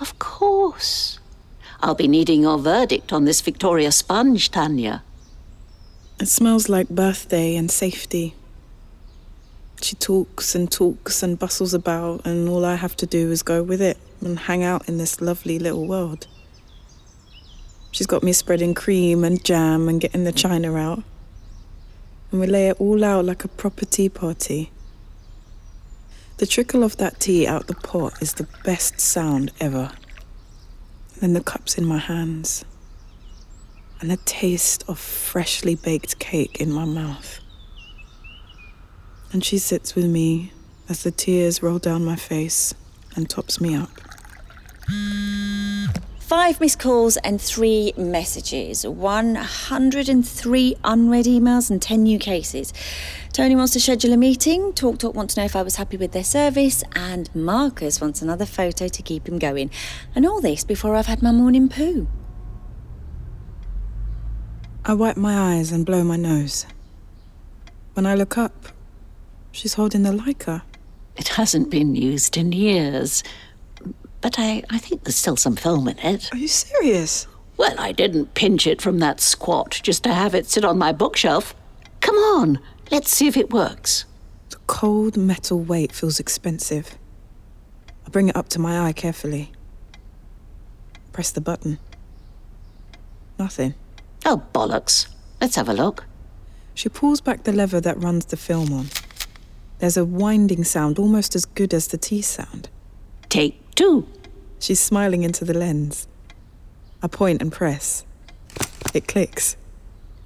of 0.00 0.18
course. 0.18 1.18
I'll 1.80 1.94
be 1.94 2.08
needing 2.08 2.42
your 2.42 2.58
verdict 2.58 3.12
on 3.12 3.24
this 3.24 3.40
Victoria 3.40 3.90
sponge, 3.90 4.50
Tanya. 4.50 5.02
It 6.20 6.26
smells 6.26 6.68
like 6.68 6.88
birthday 6.88 7.56
and 7.56 7.70
safety. 7.70 8.34
She 9.82 9.96
talks 9.96 10.54
and 10.54 10.70
talks 10.70 11.24
and 11.24 11.36
bustles 11.36 11.74
about, 11.74 12.24
and 12.24 12.48
all 12.48 12.64
I 12.64 12.76
have 12.76 12.94
to 12.98 13.06
do 13.06 13.32
is 13.32 13.42
go 13.42 13.64
with 13.64 13.82
it 13.82 13.98
and 14.20 14.38
hang 14.38 14.62
out 14.62 14.88
in 14.88 14.96
this 14.96 15.20
lovely 15.20 15.58
little 15.58 15.88
world. 15.88 16.28
She's 17.90 18.06
got 18.06 18.22
me 18.22 18.32
spreading 18.32 18.74
cream 18.74 19.24
and 19.24 19.44
jam 19.44 19.88
and 19.88 20.00
getting 20.00 20.22
the 20.22 20.30
china 20.30 20.76
out. 20.76 21.02
And 22.30 22.40
we 22.40 22.46
lay 22.46 22.68
it 22.68 22.80
all 22.80 23.02
out 23.02 23.24
like 23.24 23.42
a 23.42 23.48
proper 23.48 23.84
tea 23.84 24.08
party. 24.08 24.70
The 26.36 26.46
trickle 26.46 26.84
of 26.84 26.96
that 26.98 27.18
tea 27.18 27.48
out 27.48 27.66
the 27.66 27.74
pot 27.74 28.22
is 28.22 28.34
the 28.34 28.46
best 28.62 29.00
sound 29.00 29.50
ever. 29.60 29.90
Then 31.20 31.32
the 31.32 31.42
cups 31.42 31.76
in 31.76 31.84
my 31.84 31.98
hands, 31.98 32.64
and 34.00 34.12
the 34.12 34.16
taste 34.18 34.84
of 34.86 35.00
freshly 35.00 35.74
baked 35.74 36.20
cake 36.20 36.60
in 36.60 36.70
my 36.70 36.84
mouth 36.84 37.41
and 39.32 39.44
she 39.44 39.58
sits 39.58 39.94
with 39.94 40.06
me 40.06 40.52
as 40.88 41.02
the 41.02 41.10
tears 41.10 41.62
roll 41.62 41.78
down 41.78 42.04
my 42.04 42.16
face 42.16 42.74
and 43.16 43.28
tops 43.28 43.60
me 43.60 43.74
up. 43.74 43.90
Five 46.32 46.60
missed 46.60 46.78
calls 46.78 47.18
and 47.18 47.40
three 47.40 47.92
messages, 47.96 48.86
103 48.86 50.76
unread 50.82 51.26
emails, 51.26 51.70
and 51.70 51.80
10 51.80 52.02
new 52.02 52.18
cases. 52.18 52.72
Tony 53.34 53.54
wants 53.54 53.74
to 53.74 53.80
schedule 53.80 54.14
a 54.14 54.16
meeting. 54.16 54.72
Talk 54.72 54.98
Talk 54.98 55.14
want 55.14 55.30
to 55.30 55.40
know 55.40 55.44
if 55.44 55.54
I 55.54 55.62
was 55.62 55.76
happy 55.76 55.98
with 55.98 56.12
their 56.12 56.24
service, 56.24 56.82
and 56.96 57.28
Marcus 57.34 58.00
wants 58.00 58.22
another 58.22 58.46
photo 58.46 58.88
to 58.88 59.02
keep 59.02 59.28
him 59.28 59.38
going. 59.38 59.70
And 60.14 60.24
all 60.24 60.40
this 60.40 60.64
before 60.64 60.96
I've 60.96 61.06
had 61.06 61.22
my 61.22 61.32
morning 61.32 61.68
poo. 61.68 62.08
I 64.86 64.94
wipe 64.94 65.18
my 65.18 65.54
eyes 65.54 65.70
and 65.70 65.84
blow 65.84 66.02
my 66.02 66.16
nose. 66.16 66.64
When 67.92 68.06
I 68.06 68.14
look 68.14 68.38
up, 68.38 68.68
She's 69.52 69.74
holding 69.74 70.02
the 70.02 70.10
Leica. 70.10 70.62
It 71.16 71.28
hasn't 71.28 71.70
been 71.70 71.94
used 71.94 72.36
in 72.36 72.52
years. 72.52 73.22
But 74.22 74.36
I, 74.38 74.62
I 74.70 74.78
think 74.78 75.04
there's 75.04 75.16
still 75.16 75.36
some 75.36 75.56
film 75.56 75.88
in 75.88 75.98
it. 75.98 76.32
Are 76.32 76.38
you 76.38 76.48
serious? 76.48 77.26
Well, 77.56 77.74
I 77.78 77.92
didn't 77.92 78.34
pinch 78.34 78.66
it 78.66 78.80
from 78.80 78.98
that 79.00 79.20
squat 79.20 79.80
just 79.82 80.02
to 80.04 80.14
have 80.14 80.34
it 80.34 80.46
sit 80.46 80.64
on 80.64 80.78
my 80.78 80.92
bookshelf. 80.92 81.54
Come 82.00 82.16
on, 82.16 82.58
let's 82.90 83.10
see 83.10 83.26
if 83.26 83.36
it 83.36 83.52
works. 83.52 84.04
The 84.50 84.56
cold 84.66 85.16
metal 85.16 85.60
weight 85.60 85.92
feels 85.92 86.18
expensive. 86.18 86.96
I 88.06 88.10
bring 88.10 88.28
it 88.28 88.36
up 88.36 88.48
to 88.50 88.58
my 88.58 88.80
eye 88.80 88.92
carefully. 88.92 89.52
Press 91.12 91.30
the 91.30 91.40
button. 91.40 91.78
Nothing. 93.38 93.74
Oh, 94.24 94.42
bollocks. 94.54 95.08
Let's 95.40 95.56
have 95.56 95.68
a 95.68 95.74
look. 95.74 96.04
She 96.74 96.88
pulls 96.88 97.20
back 97.20 97.44
the 97.44 97.52
lever 97.52 97.80
that 97.80 98.02
runs 98.02 98.26
the 98.26 98.36
film 98.36 98.72
on. 98.72 98.86
There's 99.82 99.96
a 99.96 100.04
winding 100.04 100.62
sound 100.62 101.00
almost 101.00 101.34
as 101.34 101.44
good 101.44 101.74
as 101.74 101.88
the 101.88 101.98
T 101.98 102.22
sound. 102.22 102.68
Take 103.28 103.74
two. 103.74 104.06
She's 104.60 104.78
smiling 104.78 105.24
into 105.24 105.44
the 105.44 105.54
lens. 105.54 106.06
I 107.02 107.08
point 107.08 107.42
and 107.42 107.50
press. 107.50 108.04
It 108.94 109.08
clicks. 109.08 109.56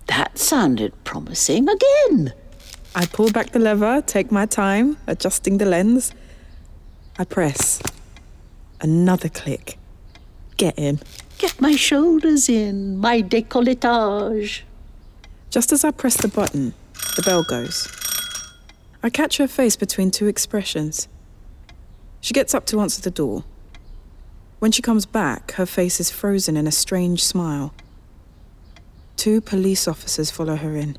That 0.08 0.36
sounded 0.36 0.92
promising 1.04 1.70
again. 1.70 2.34
I 2.94 3.06
pull 3.06 3.30
back 3.30 3.52
the 3.52 3.58
lever, 3.58 4.02
take 4.02 4.30
my 4.30 4.44
time, 4.44 4.98
adjusting 5.06 5.56
the 5.56 5.64
lens. 5.64 6.12
I 7.18 7.24
press. 7.24 7.80
Another 8.82 9.30
click. 9.30 9.78
Get 10.58 10.78
in. 10.78 11.00
Get 11.38 11.62
my 11.62 11.76
shoulders 11.76 12.50
in, 12.50 12.98
my 12.98 13.22
décolletage. 13.22 14.64
Just 15.48 15.72
as 15.72 15.82
I 15.82 15.92
press 15.92 16.18
the 16.18 16.28
button, 16.28 16.74
the 17.16 17.22
bell 17.22 17.42
goes. 17.42 18.05
I 19.06 19.08
catch 19.08 19.36
her 19.36 19.46
face 19.46 19.76
between 19.76 20.10
two 20.10 20.26
expressions. 20.26 21.06
She 22.20 22.34
gets 22.34 22.56
up 22.56 22.66
to 22.66 22.80
answer 22.80 23.00
the 23.00 23.12
door. 23.12 23.44
When 24.58 24.72
she 24.72 24.82
comes 24.82 25.06
back, 25.06 25.52
her 25.52 25.64
face 25.64 26.00
is 26.00 26.10
frozen 26.10 26.56
in 26.56 26.66
a 26.66 26.72
strange 26.72 27.22
smile. 27.22 27.72
Two 29.16 29.40
police 29.40 29.86
officers 29.86 30.32
follow 30.32 30.56
her 30.56 30.74
in. 30.74 30.98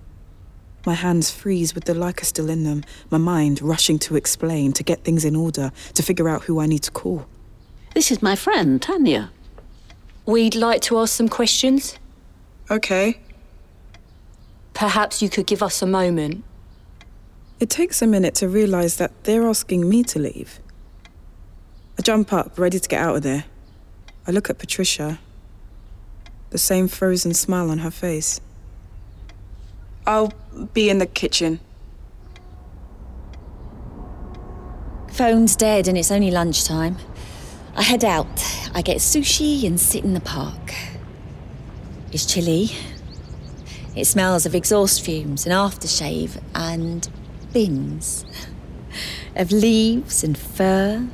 My 0.86 0.94
hands 0.94 1.32
freeze 1.32 1.76
with 1.76 1.84
the 1.84 1.92
Leica 1.92 2.24
still 2.24 2.50
in 2.50 2.64
them, 2.64 2.86
my 3.10 3.18
mind 3.18 3.62
rushing 3.62 4.00
to 4.00 4.16
explain, 4.16 4.72
to 4.72 4.84
get 4.84 5.04
things 5.04 5.26
in 5.26 5.36
order, 5.36 5.74
to 5.94 6.02
figure 6.02 6.30
out 6.30 6.44
who 6.44 6.62
I 6.62 6.66
need 6.66 6.84
to 6.84 6.92
call. 6.92 7.28
This 7.94 8.10
is 8.10 8.22
my 8.22 8.38
friend, 8.38 8.82
Tanya. 8.82 9.32
We'd 10.26 10.56
like 10.56 10.82
to 10.84 10.98
ask 11.00 11.14
some 11.14 11.28
questions. 11.28 12.00
Okay. 12.72 13.20
Perhaps 14.74 15.22
you 15.22 15.28
could 15.28 15.46
give 15.46 15.62
us 15.62 15.82
a 15.82 15.86
moment. 15.86 16.46
It 17.60 17.72
takes 17.72 18.04
a 18.04 18.08
minute 18.08 18.36
to 18.36 18.48
realize 18.48 18.98
that 18.98 19.24
they're 19.24 19.48
asking 19.48 19.90
me 19.90 20.04
to 20.04 20.20
leave. 20.20 20.60
I 21.98 22.04
jump 22.04 22.32
up, 22.32 22.60
ready 22.60 22.80
to 22.80 22.88
get 22.88 23.02
out 23.02 23.16
of 23.16 23.24
there. 23.24 23.46
I 24.28 24.32
look 24.32 24.52
at 24.52 24.60
Patricia. 24.60 25.20
The 26.52 26.60
same 26.60 26.88
frozen 26.88 27.34
smile 27.34 27.72
on 27.72 27.80
her 27.80 27.90
face. 27.90 28.40
I'll 30.06 30.32
be 30.74 30.90
in 30.90 31.00
the 31.00 31.08
kitchen. 31.08 31.60
Phone's 35.12 35.56
dead 35.56 35.88
and 35.88 35.98
it's 35.98 36.12
only 36.12 36.30
lunchtime. 36.30 36.98
I 37.76 37.82
head 37.82 38.06
out. 38.06 38.44
I 38.76 38.84
get 38.84 38.98
sushi 38.98 39.66
and 39.66 39.80
sit 39.80 40.04
in 40.04 40.14
the 40.14 40.20
park. 40.20 40.74
It's 42.12 42.32
chilly. 42.32 42.70
It 43.96 44.06
smells 44.06 44.46
of 44.46 44.54
exhaust 44.54 45.04
fumes 45.04 45.48
and 45.48 45.54
aftershave 45.54 46.40
and 46.54 47.10
bins 47.58 48.24
of 49.36 49.52
leaves 49.52 50.24
and 50.24 50.38
fur. 50.38 51.08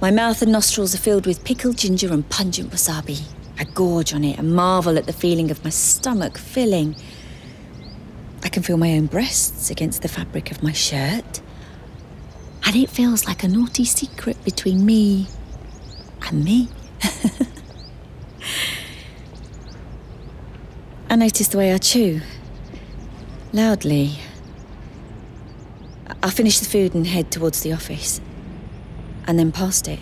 My 0.00 0.12
mouth 0.12 0.40
and 0.40 0.52
nostrils 0.52 0.94
are 0.94 0.98
filled 0.98 1.26
with 1.26 1.42
pickled 1.42 1.78
ginger 1.78 2.12
and 2.12 2.28
pungent 2.28 2.70
wasabi. 2.70 3.22
I 3.58 3.64
gorge 3.64 4.14
on 4.14 4.22
it 4.22 4.38
and 4.38 4.54
marvel 4.54 4.96
at 4.96 5.06
the 5.06 5.12
feeling 5.12 5.50
of 5.50 5.64
my 5.64 5.70
stomach 5.70 6.38
filling. 6.38 6.94
I 8.44 8.48
can 8.48 8.62
feel 8.62 8.76
my 8.76 8.92
own 8.92 9.06
breasts 9.06 9.68
against 9.68 10.02
the 10.02 10.08
fabric 10.08 10.52
of 10.52 10.62
my 10.62 10.70
shirt. 10.70 11.40
And 12.64 12.76
it 12.76 12.88
feels 12.88 13.26
like 13.26 13.42
a 13.42 13.48
naughty 13.48 13.84
secret 13.84 14.36
between 14.44 14.86
me 14.86 15.26
and 16.28 16.44
me. 16.44 16.68
I 21.10 21.16
notice 21.16 21.48
the 21.48 21.58
way 21.58 21.72
I 21.72 21.78
chew. 21.78 22.20
Loudly. 23.52 24.20
I 26.26 26.30
finish 26.30 26.58
the 26.58 26.64
food 26.64 26.92
and 26.92 27.06
head 27.06 27.30
towards 27.30 27.60
the 27.60 27.72
office. 27.72 28.20
And 29.28 29.38
then 29.38 29.52
past 29.52 29.86
it. 29.86 30.00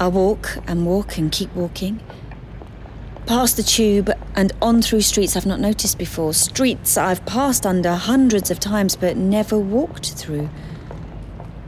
I 0.00 0.08
walk 0.08 0.56
and 0.66 0.86
walk 0.86 1.18
and 1.18 1.30
keep 1.30 1.54
walking. 1.54 2.00
Past 3.26 3.58
the 3.58 3.62
tube 3.62 4.10
and 4.34 4.52
on 4.62 4.80
through 4.80 5.02
streets 5.02 5.36
I've 5.36 5.44
not 5.44 5.60
noticed 5.60 5.98
before. 5.98 6.32
Streets 6.32 6.96
I've 6.96 7.22
passed 7.26 7.66
under 7.66 7.92
hundreds 7.92 8.50
of 8.50 8.58
times 8.58 8.96
but 8.96 9.14
never 9.18 9.58
walked 9.58 10.14
through. 10.14 10.48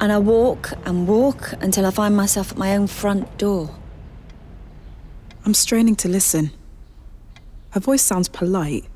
And 0.01 0.13
I 0.13 0.17
walk 0.17 0.73
and 0.87 1.07
walk 1.07 1.53
until 1.61 1.85
I 1.85 1.91
find 1.91 2.17
myself 2.17 2.53
at 2.53 2.57
my 2.57 2.75
own 2.75 2.87
front 2.87 3.37
door. 3.37 3.69
I'm 5.45 5.53
straining 5.53 5.97
to 5.97 6.09
listen. 6.09 6.53
Her 7.73 7.81
voice 7.81 8.01
sounds 8.01 8.31
polite. 8.31 8.87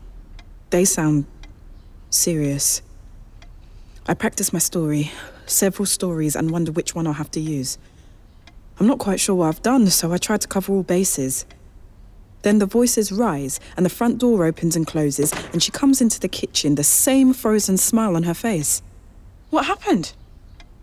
They 0.71 0.87
sound 0.87 1.27
serious. 2.09 2.81
I 4.11 4.15
practice 4.15 4.53
my 4.53 4.59
story, 4.59 5.13
several 5.47 5.87
stories, 5.87 6.35
and 6.35 6.51
wonder 6.51 6.73
which 6.73 6.97
one 6.97 7.07
I'll 7.07 7.13
have 7.13 7.31
to 7.31 7.41
use. 7.41 7.79
I'm 8.81 8.89
not 8.89 8.99
quite 8.99 9.21
sure 9.21 9.37
what 9.37 9.47
I've 9.47 9.63
done, 9.63 9.87
so 9.87 10.13
I 10.13 10.19
try 10.19 10.37
to 10.37 10.49
cover 10.49 10.73
all 10.73 10.83
bases. 10.83 11.47
Then 12.43 12.59
the 12.59 12.67
voices 12.67 13.13
rise, 13.13 13.61
and 13.77 13.87
the 13.87 13.89
front 13.91 14.19
door 14.19 14.45
opens 14.45 14.75
and 14.75 14.85
closes, 14.85 15.33
and 15.53 15.63
she 15.63 15.71
comes 15.71 16.01
into 16.01 16.19
the 16.19 16.27
kitchen, 16.27 16.75
the 16.75 16.83
same 16.83 17.33
frozen 17.33 17.77
smile 17.77 18.17
on 18.17 18.25
her 18.25 18.35
face. 18.35 18.83
What 19.51 19.67
happened? 19.67 20.13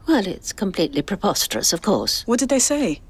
Well, 0.07 0.25
it's 0.25 0.53
completely 0.53 1.01
preposterous, 1.01 1.73
of 1.73 1.81
course. 1.81 2.25
What 2.27 2.39
did 2.39 2.47
they 2.47 2.59
say? 2.59 3.01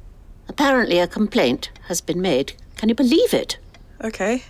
Apparently, 0.49 0.97
a 0.97 1.05
complaint 1.05 1.69
has 1.89 2.01
been 2.01 2.21
made. 2.21 2.53
Can 2.77 2.89
you 2.89 2.95
believe 2.95 3.35
it? 3.35 3.59
Okay. 4.03 4.45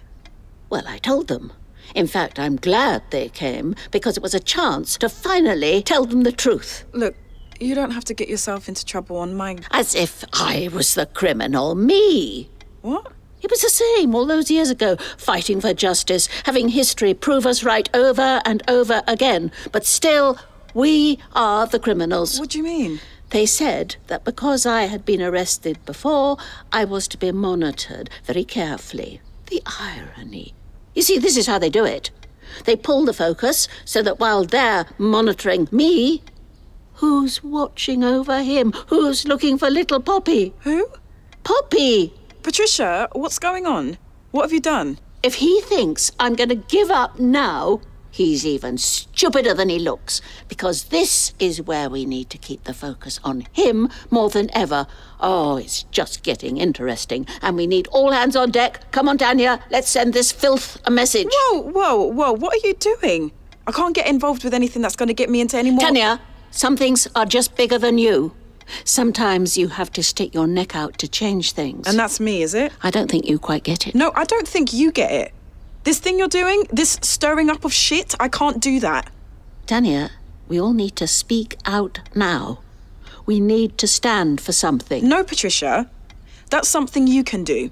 Well, 0.69 0.87
I 0.87 0.97
told 0.99 1.27
them. 1.27 1.51
In 1.95 2.07
fact, 2.07 2.39
I'm 2.39 2.55
glad 2.55 3.03
they 3.09 3.29
came 3.29 3.75
because 3.91 4.17
it 4.17 4.23
was 4.23 4.33
a 4.33 4.39
chance 4.39 4.97
to 4.97 5.09
finally 5.09 5.81
tell 5.81 6.05
them 6.05 6.23
the 6.23 6.31
truth. 6.31 6.85
Look, 6.93 7.15
you 7.59 7.75
don't 7.75 7.91
have 7.91 8.05
to 8.05 8.13
get 8.13 8.29
yourself 8.29 8.67
into 8.67 8.85
trouble 8.85 9.17
on 9.17 9.35
my. 9.35 9.57
As 9.71 9.95
if 9.95 10.23
I 10.33 10.69
was 10.73 10.93
the 10.95 11.05
criminal. 11.05 11.75
Me! 11.75 12.49
What? 12.81 13.11
It 13.41 13.51
was 13.51 13.61
the 13.61 13.69
same 13.69 14.15
all 14.15 14.25
those 14.25 14.49
years 14.49 14.69
ago, 14.69 14.95
fighting 15.17 15.61
for 15.61 15.73
justice, 15.73 16.27
having 16.45 16.69
history 16.69 17.13
prove 17.13 17.45
us 17.45 17.63
right 17.63 17.87
over 17.93 18.41
and 18.45 18.63
over 18.67 19.03
again. 19.07 19.51
But 19.71 19.85
still, 19.85 20.39
we 20.73 21.19
are 21.33 21.67
the 21.67 21.79
criminals. 21.79 22.39
What 22.39 22.49
do 22.49 22.57
you 22.57 22.63
mean? 22.63 22.99
They 23.29 23.45
said 23.45 23.97
that 24.07 24.23
because 24.23 24.65
I 24.65 24.83
had 24.83 25.05
been 25.05 25.21
arrested 25.21 25.77
before, 25.85 26.37
I 26.71 26.85
was 26.85 27.07
to 27.09 27.17
be 27.17 27.31
monitored 27.31 28.09
very 28.23 28.43
carefully. 28.43 29.21
The 29.47 29.61
irony. 29.79 30.53
You 30.97 31.03
see, 31.03 31.19
this 31.19 31.37
is 31.37 31.45
how 31.45 31.59
they 31.59 31.69
do 31.69 31.85
it. 31.85 32.09
They 32.65 32.75
pull 32.75 33.05
the 33.05 33.13
focus 33.13 33.67
so 33.85 34.01
that 34.01 34.19
while 34.19 34.45
they're 34.45 34.87
monitoring 34.97 35.67
me, 35.71 36.23
who's 36.95 37.43
watching 37.43 38.03
over 38.03 38.41
him? 38.41 38.71
Who's 38.87 39.27
looking 39.27 39.59
for 39.59 39.69
little 39.69 39.99
Poppy? 39.99 40.55
Who? 40.61 40.87
Poppy! 41.43 42.15
Patricia, 42.41 43.09
what's 43.11 43.37
going 43.37 43.67
on? 43.67 43.99
What 44.31 44.41
have 44.41 44.51
you 44.51 44.59
done? 44.59 44.97
If 45.21 45.35
he 45.35 45.61
thinks 45.61 46.11
I'm 46.19 46.33
going 46.33 46.49
to 46.49 46.55
give 46.55 46.89
up 46.89 47.19
now, 47.19 47.79
he's 48.17 48.45
even 48.45 48.77
stupider 48.77 49.53
than 49.53 49.69
he 49.69 49.77
looks. 49.77 50.21
Because 50.47 50.85
this 50.85 51.33
is 51.39 51.61
where 51.61 51.89
we 51.89 52.03
need 52.03 52.29
to 52.31 52.37
keep 52.37 52.63
the 52.63 52.73
focus 52.73 53.19
on 53.23 53.47
him 53.53 53.89
more 54.09 54.29
than 54.29 54.49
ever. 54.55 54.87
Oh, 55.19 55.57
it's 55.57 55.83
just 55.83 56.23
getting 56.23 56.57
interesting. 56.57 57.27
And 57.41 57.55
we 57.55 57.67
need 57.67 57.87
all 57.87 58.11
hands 58.11 58.35
on 58.35 58.49
deck. 58.51 58.91
Come 58.91 59.07
on, 59.07 59.17
Tanya, 59.17 59.59
let's 59.69 59.89
send 59.89 60.13
this 60.13 60.31
filth 60.31 60.79
a 60.85 60.91
message. 60.91 61.27
Whoa, 61.31 61.61
whoa, 61.61 62.03
whoa, 62.03 62.33
what 62.33 62.55
are 62.55 62.67
you 62.67 62.73
doing? 62.73 63.31
I 63.67 63.71
can't 63.71 63.93
get 63.93 64.07
involved 64.07 64.43
with 64.43 64.53
anything 64.53 64.81
that's 64.81 64.95
going 64.95 65.07
to 65.07 65.13
get 65.13 65.29
me 65.29 65.39
into 65.39 65.57
any 65.57 65.71
more. 65.71 65.81
Tanya, 65.81 66.19
some 66.51 66.75
things 66.75 67.07
are 67.15 67.25
just 67.25 67.55
bigger 67.55 67.77
than 67.77 67.97
you. 67.97 68.33
Sometimes 68.83 69.57
you 69.57 69.69
have 69.69 69.91
to 69.93 70.03
stick 70.03 70.33
your 70.33 70.47
neck 70.47 70.75
out 70.75 70.97
to 70.97 71.07
change 71.07 71.51
things. 71.53 71.87
And 71.87 71.97
that's 71.97 72.19
me, 72.19 72.41
is 72.41 72.53
it? 72.53 72.73
I 72.83 72.91
don't 72.91 73.09
think 73.09 73.25
you 73.27 73.39
quite 73.39 73.63
get 73.63 73.87
it. 73.87 73.95
No, 73.95 74.11
I 74.15 74.25
don't 74.25 74.47
think 74.47 74.73
you 74.73 74.91
get 74.91 75.11
it. 75.11 75.33
This 75.87 75.99
thing 75.99 76.19
you're 76.19 76.27
doing, 76.27 76.65
this 76.69 76.99
stirring 77.01 77.49
up 77.49 77.63
of 77.63 77.71
shit, 77.71 78.13
I 78.19 78.27
can't 78.27 78.59
do 78.59 78.81
that. 78.81 79.09
Tanya, 79.67 80.11
we 80.49 80.59
all 80.59 80.73
need 80.73 80.97
to 80.97 81.07
speak 81.07 81.55
out 81.63 82.01
now. 82.13 82.59
We 83.25 83.39
need 83.39 83.77
to 83.77 83.87
stand 83.87 84.41
for 84.41 84.51
something. 84.51 85.07
No, 85.07 85.23
Patricia. 85.23 85.89
That's 86.49 86.67
something 86.67 87.07
you 87.07 87.23
can 87.23 87.45
do. 87.45 87.71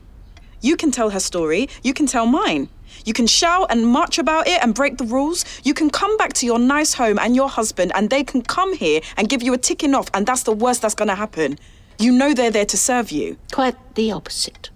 You 0.62 0.78
can 0.78 0.92
tell 0.92 1.10
her 1.10 1.20
story, 1.20 1.68
you 1.84 1.94
can 1.94 2.06
tell 2.06 2.26
mine. 2.26 2.70
You 3.04 3.12
can 3.12 3.28
shout 3.28 3.68
and 3.70 3.86
march 3.86 4.18
about 4.18 4.48
it 4.48 4.64
and 4.64 4.74
break 4.74 4.98
the 4.98 5.04
rules. 5.04 5.44
You 5.66 5.74
can 5.74 5.90
come 5.90 6.16
back 6.16 6.32
to 6.36 6.46
your 6.46 6.58
nice 6.58 6.94
home 6.94 7.20
and 7.20 7.36
your 7.36 7.50
husband, 7.50 7.92
and 7.96 8.10
they 8.10 8.24
can 8.24 8.44
come 8.44 8.78
here 8.78 9.02
and 9.18 9.28
give 9.28 9.44
you 9.44 9.52
a 9.52 9.58
ticking 9.58 9.94
off, 9.94 10.08
and 10.14 10.26
that's 10.26 10.44
the 10.44 10.54
worst 10.54 10.84
that's 10.84 10.96
going 10.96 11.10
to 11.10 11.16
happen. 11.16 11.60
You 12.00 12.14
know 12.14 12.34
they're 12.34 12.50
there 12.50 12.66
to 12.66 12.78
serve 12.78 13.12
you. 13.12 13.36
Quite 13.52 13.76
the 13.96 14.14
opposite. 14.14 14.70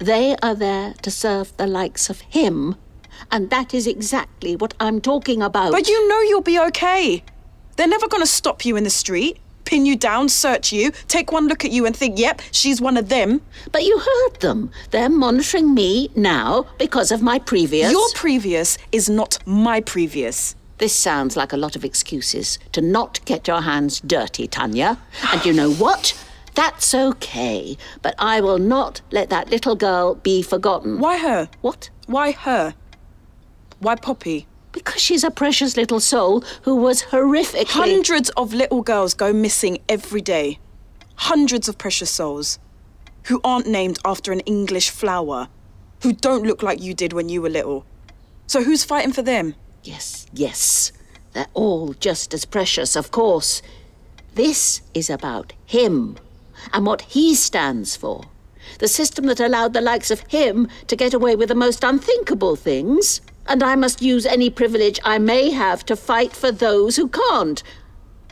They 0.00 0.34
are 0.42 0.54
there 0.54 0.94
to 1.02 1.10
serve 1.10 1.54
the 1.58 1.66
likes 1.66 2.08
of 2.08 2.22
him, 2.22 2.76
and 3.30 3.50
that 3.50 3.74
is 3.74 3.86
exactly 3.86 4.56
what 4.56 4.72
I'm 4.80 4.98
talking 4.98 5.42
about. 5.42 5.72
But 5.72 5.88
you 5.88 6.08
know 6.08 6.20
you'll 6.22 6.40
be 6.40 6.58
okay. 6.58 7.22
They're 7.76 7.86
never 7.86 8.08
going 8.08 8.22
to 8.22 8.26
stop 8.26 8.64
you 8.64 8.76
in 8.76 8.84
the 8.84 8.90
street, 8.90 9.38
pin 9.66 9.84
you 9.84 9.96
down, 9.96 10.30
search 10.30 10.72
you, 10.72 10.92
take 11.06 11.32
one 11.32 11.48
look 11.48 11.66
at 11.66 11.70
you 11.70 11.84
and 11.84 11.94
think, 11.94 12.18
yep, 12.18 12.40
she's 12.50 12.80
one 12.80 12.96
of 12.96 13.10
them. 13.10 13.42
But 13.72 13.84
you 13.84 13.98
heard 13.98 14.40
them. 14.40 14.70
They're 14.90 15.10
monitoring 15.10 15.74
me 15.74 16.08
now 16.16 16.66
because 16.78 17.12
of 17.12 17.20
my 17.20 17.38
previous. 17.38 17.92
Your 17.92 18.08
previous 18.14 18.78
is 18.92 19.10
not 19.10 19.38
my 19.46 19.82
previous. 19.82 20.56
This 20.78 20.94
sounds 20.94 21.36
like 21.36 21.52
a 21.52 21.58
lot 21.58 21.76
of 21.76 21.84
excuses 21.84 22.58
to 22.72 22.80
not 22.80 23.22
get 23.26 23.46
your 23.46 23.60
hands 23.60 24.00
dirty, 24.00 24.46
Tanya. 24.46 24.96
And 25.30 25.44
you 25.44 25.52
know 25.52 25.70
what? 25.72 26.14
That's 26.54 26.94
okay. 26.94 27.76
But 28.02 28.14
I 28.18 28.40
will 28.40 28.58
not 28.58 29.00
let 29.10 29.30
that 29.30 29.50
little 29.50 29.76
girl 29.76 30.16
be 30.16 30.42
forgotten. 30.42 30.98
Why 30.98 31.18
her? 31.18 31.48
What? 31.60 31.90
Why 32.06 32.32
her? 32.32 32.74
Why 33.78 33.96
Poppy? 33.96 34.46
Because 34.72 35.00
she's 35.00 35.24
a 35.24 35.30
precious 35.30 35.76
little 35.76 36.00
soul 36.00 36.42
who 36.62 36.76
was 36.76 37.02
horrifically. 37.04 37.68
Hundreds 37.68 38.30
of 38.30 38.52
little 38.52 38.82
girls 38.82 39.14
go 39.14 39.32
missing 39.32 39.78
every 39.88 40.20
day. 40.20 40.58
Hundreds 41.16 41.68
of 41.68 41.78
precious 41.78 42.10
souls 42.10 42.58
who 43.24 43.40
aren't 43.44 43.66
named 43.66 43.98
after 44.04 44.32
an 44.32 44.40
English 44.40 44.90
flower, 44.90 45.48
who 46.02 46.12
don't 46.12 46.46
look 46.46 46.62
like 46.62 46.80
you 46.80 46.94
did 46.94 47.12
when 47.12 47.28
you 47.28 47.42
were 47.42 47.50
little. 47.50 47.84
So 48.46 48.62
who's 48.62 48.84
fighting 48.84 49.12
for 49.12 49.22
them? 49.22 49.54
Yes, 49.84 50.26
yes. 50.32 50.92
They're 51.32 51.46
all 51.54 51.94
just 51.94 52.34
as 52.34 52.44
precious, 52.44 52.96
of 52.96 53.10
course. 53.10 53.62
This 54.34 54.82
is 54.94 55.10
about 55.10 55.52
him 55.66 56.16
and 56.72 56.86
what 56.86 57.02
he 57.02 57.34
stands 57.34 57.96
for. 57.96 58.24
The 58.78 58.88
system 58.88 59.26
that 59.26 59.40
allowed 59.40 59.72
the 59.72 59.80
likes 59.80 60.10
of 60.10 60.20
him 60.28 60.68
to 60.86 60.96
get 60.96 61.14
away 61.14 61.36
with 61.36 61.48
the 61.48 61.54
most 61.54 61.82
unthinkable 61.82 62.56
things. 62.56 63.20
And 63.46 63.62
I 63.62 63.74
must 63.74 64.02
use 64.02 64.26
any 64.26 64.50
privilege 64.50 65.00
I 65.04 65.18
may 65.18 65.50
have 65.50 65.84
to 65.86 65.96
fight 65.96 66.32
for 66.32 66.52
those 66.52 66.96
who 66.96 67.08
can't. 67.08 67.62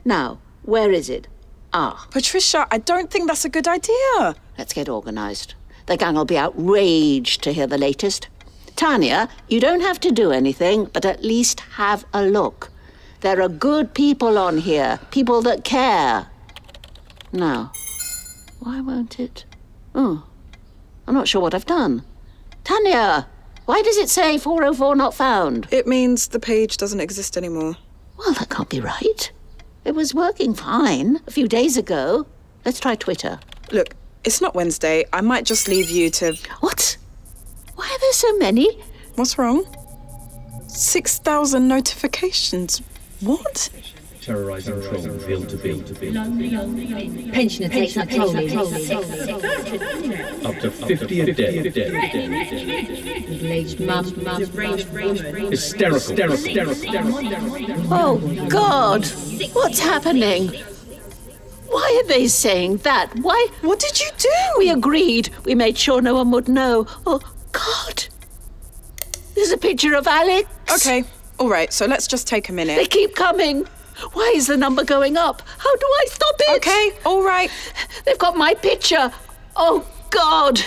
Now, 0.04 0.38
where 0.62 0.92
is 0.92 1.08
it? 1.10 1.28
Ah, 1.72 2.06
Patricia, 2.10 2.66
I 2.70 2.78
don't 2.78 3.10
think 3.10 3.26
that's 3.26 3.44
a 3.44 3.50
good 3.50 3.68
idea. 3.68 4.36
let's 4.56 4.72
get 4.72 4.88
organised. 4.88 5.54
The 5.86 5.96
gang 5.96 6.14
will 6.14 6.24
be 6.24 6.38
outraged 6.38 7.42
to 7.42 7.52
hear 7.52 7.66
the 7.66 7.78
latest. 7.78 8.28
Tanya, 8.76 9.28
you 9.48 9.60
don't 9.60 9.80
have 9.80 9.98
to 10.00 10.12
do 10.12 10.30
anything, 10.30 10.84
but 10.92 11.04
at 11.04 11.24
least 11.24 11.60
have 11.76 12.04
a 12.12 12.22
look. 12.22 12.70
There 13.20 13.42
are 13.42 13.48
good 13.48 13.92
people 13.92 14.38
on 14.38 14.58
here, 14.58 15.00
people 15.10 15.42
that 15.42 15.64
care. 15.64 16.28
Now, 17.32 17.72
why 18.60 18.80
won't 18.80 19.18
it? 19.20 19.44
Oh, 19.94 20.24
I'm 21.06 21.14
not 21.14 21.28
sure 21.28 21.40
what 21.40 21.54
I've 21.54 21.66
done. 21.66 22.04
Tanya, 22.64 23.28
why 23.66 23.82
does 23.82 23.96
it 23.96 24.08
say 24.08 24.38
404 24.38 24.96
not 24.96 25.14
found? 25.14 25.68
It 25.70 25.86
means 25.86 26.28
the 26.28 26.40
page 26.40 26.76
doesn't 26.76 27.00
exist 27.00 27.36
anymore. 27.36 27.76
Well, 28.18 28.32
that 28.34 28.50
can't 28.50 28.68
be 28.68 28.80
right. 28.80 29.30
It 29.84 29.94
was 29.94 30.14
working 30.14 30.54
fine 30.54 31.20
a 31.26 31.30
few 31.30 31.48
days 31.48 31.76
ago. 31.76 32.26
Let's 32.64 32.80
try 32.80 32.94
Twitter. 32.94 33.38
Look, 33.70 33.94
it's 34.24 34.40
not 34.40 34.54
Wednesday. 34.54 35.04
I 35.12 35.20
might 35.20 35.44
just 35.44 35.68
leave 35.68 35.88
you 35.88 36.10
to. 36.10 36.36
What? 36.60 36.96
Why 37.74 37.86
are 37.86 37.98
there 37.98 38.12
so 38.12 38.36
many? 38.38 38.82
What's 39.14 39.38
wrong? 39.38 39.64
6,000 40.68 41.66
notifications. 41.66 42.82
What? 43.20 43.70
Terrorizing 44.28 44.82
trolls, 44.82 45.24
bill 45.24 45.42
to 45.46 45.56
bill 45.56 45.80
to 45.80 45.94
bill. 45.94 46.12
Pensioner 47.32 47.70
takes 47.70 47.96
up 47.96 48.10
trolling. 48.10 48.54
Up 50.44 50.58
to 50.60 50.70
50 50.70 51.20
a 51.20 51.32
day. 51.32 51.62
Middle-aged 53.26 53.80
mum, 53.80 54.12
mum, 54.22 54.42
Hysterical. 55.50 56.28
Hysterical. 56.28 56.76
Oh, 57.90 58.18
God! 58.50 59.06
What's 59.54 59.78
happening? 59.78 60.48
Why 61.68 62.02
are 62.04 62.08
they 62.08 62.28
saying 62.28 62.76
that? 62.78 63.18
Why? 63.20 63.46
What 63.62 63.80
did 63.80 63.98
you 63.98 64.10
do? 64.18 64.28
We 64.58 64.68
agreed. 64.68 65.30
We 65.46 65.54
made 65.54 65.78
sure 65.78 66.02
no 66.02 66.16
one 66.16 66.30
would 66.32 66.48
know. 66.48 66.86
Oh, 67.06 67.20
God! 67.52 68.04
There's 69.34 69.52
a 69.52 69.56
picture 69.56 69.94
of 69.94 70.06
Alex. 70.06 70.50
Okay, 70.70 71.04
all 71.38 71.48
right, 71.48 71.72
so 71.72 71.86
let's 71.86 72.06
just 72.06 72.26
take 72.26 72.50
a 72.50 72.52
minute. 72.52 72.76
They 72.76 72.84
keep 72.84 73.14
coming. 73.14 73.66
Why 74.12 74.32
is 74.34 74.46
the 74.46 74.56
number 74.56 74.84
going 74.84 75.16
up? 75.16 75.42
How 75.58 75.76
do 75.76 75.86
I 75.86 76.06
stop 76.08 76.34
it? 76.38 76.56
Okay, 76.56 76.92
all 77.04 77.22
right. 77.24 77.50
They've 78.04 78.18
got 78.18 78.36
my 78.36 78.54
picture. 78.54 79.12
Oh, 79.56 79.86
God! 80.10 80.60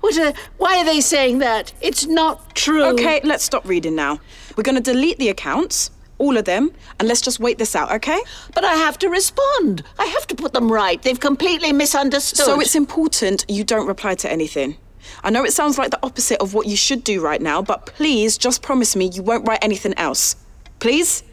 What 0.00 0.16
a, 0.16 0.34
why 0.58 0.78
are 0.78 0.84
they 0.84 1.00
saying 1.00 1.38
that? 1.38 1.72
It's 1.80 2.06
not 2.06 2.54
true. 2.54 2.84
Okay, 2.84 3.20
let's 3.24 3.42
stop 3.42 3.66
reading 3.66 3.94
now. 3.94 4.20
We're 4.56 4.62
gonna 4.62 4.80
delete 4.80 5.18
the 5.18 5.28
accounts, 5.28 5.90
all 6.18 6.36
of 6.36 6.44
them, 6.44 6.72
and 6.98 7.08
let's 7.08 7.20
just 7.20 7.40
wait 7.40 7.58
this 7.58 7.74
out, 7.74 7.90
okay? 7.92 8.20
But 8.54 8.64
I 8.64 8.74
have 8.74 8.98
to 8.98 9.08
respond. 9.08 9.82
I 9.98 10.04
have 10.06 10.26
to 10.28 10.34
put 10.34 10.52
them 10.52 10.70
right. 10.70 11.00
They've 11.02 11.18
completely 11.18 11.72
misunderstood. 11.72 12.44
So 12.44 12.60
it's 12.60 12.74
important 12.74 13.44
you 13.48 13.64
don't 13.64 13.86
reply 13.86 14.14
to 14.16 14.30
anything. 14.30 14.76
I 15.24 15.30
know 15.30 15.44
it 15.44 15.52
sounds 15.52 15.78
like 15.78 15.90
the 15.90 16.04
opposite 16.04 16.40
of 16.40 16.54
what 16.54 16.66
you 16.66 16.76
should 16.76 17.02
do 17.02 17.20
right 17.20 17.40
now, 17.40 17.62
but 17.62 17.86
please 17.86 18.36
just 18.38 18.62
promise 18.62 18.94
me 18.94 19.06
you 19.12 19.22
won't 19.22 19.48
write 19.48 19.60
anything 19.62 19.94
else. 19.94 20.36
Please? 20.80 21.24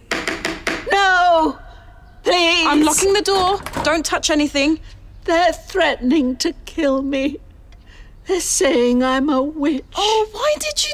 No! 1.16 1.58
Please! 2.24 2.68
I'm 2.68 2.84
locking 2.84 3.14
the 3.14 3.22
door. 3.22 3.60
Don't 3.84 4.06
touch 4.06 4.30
anything. 4.30 4.80
They're 5.24 5.54
threatening 5.54 6.36
to 6.38 6.54
kill 6.66 7.02
me. 7.02 7.38
They're 8.28 8.42
saying 8.42 9.04
I'm 9.04 9.30
a 9.30 9.42
witch. 9.42 9.86
Oh, 9.96 10.28
why 10.32 10.56
did 10.60 10.86
you. 10.86 10.94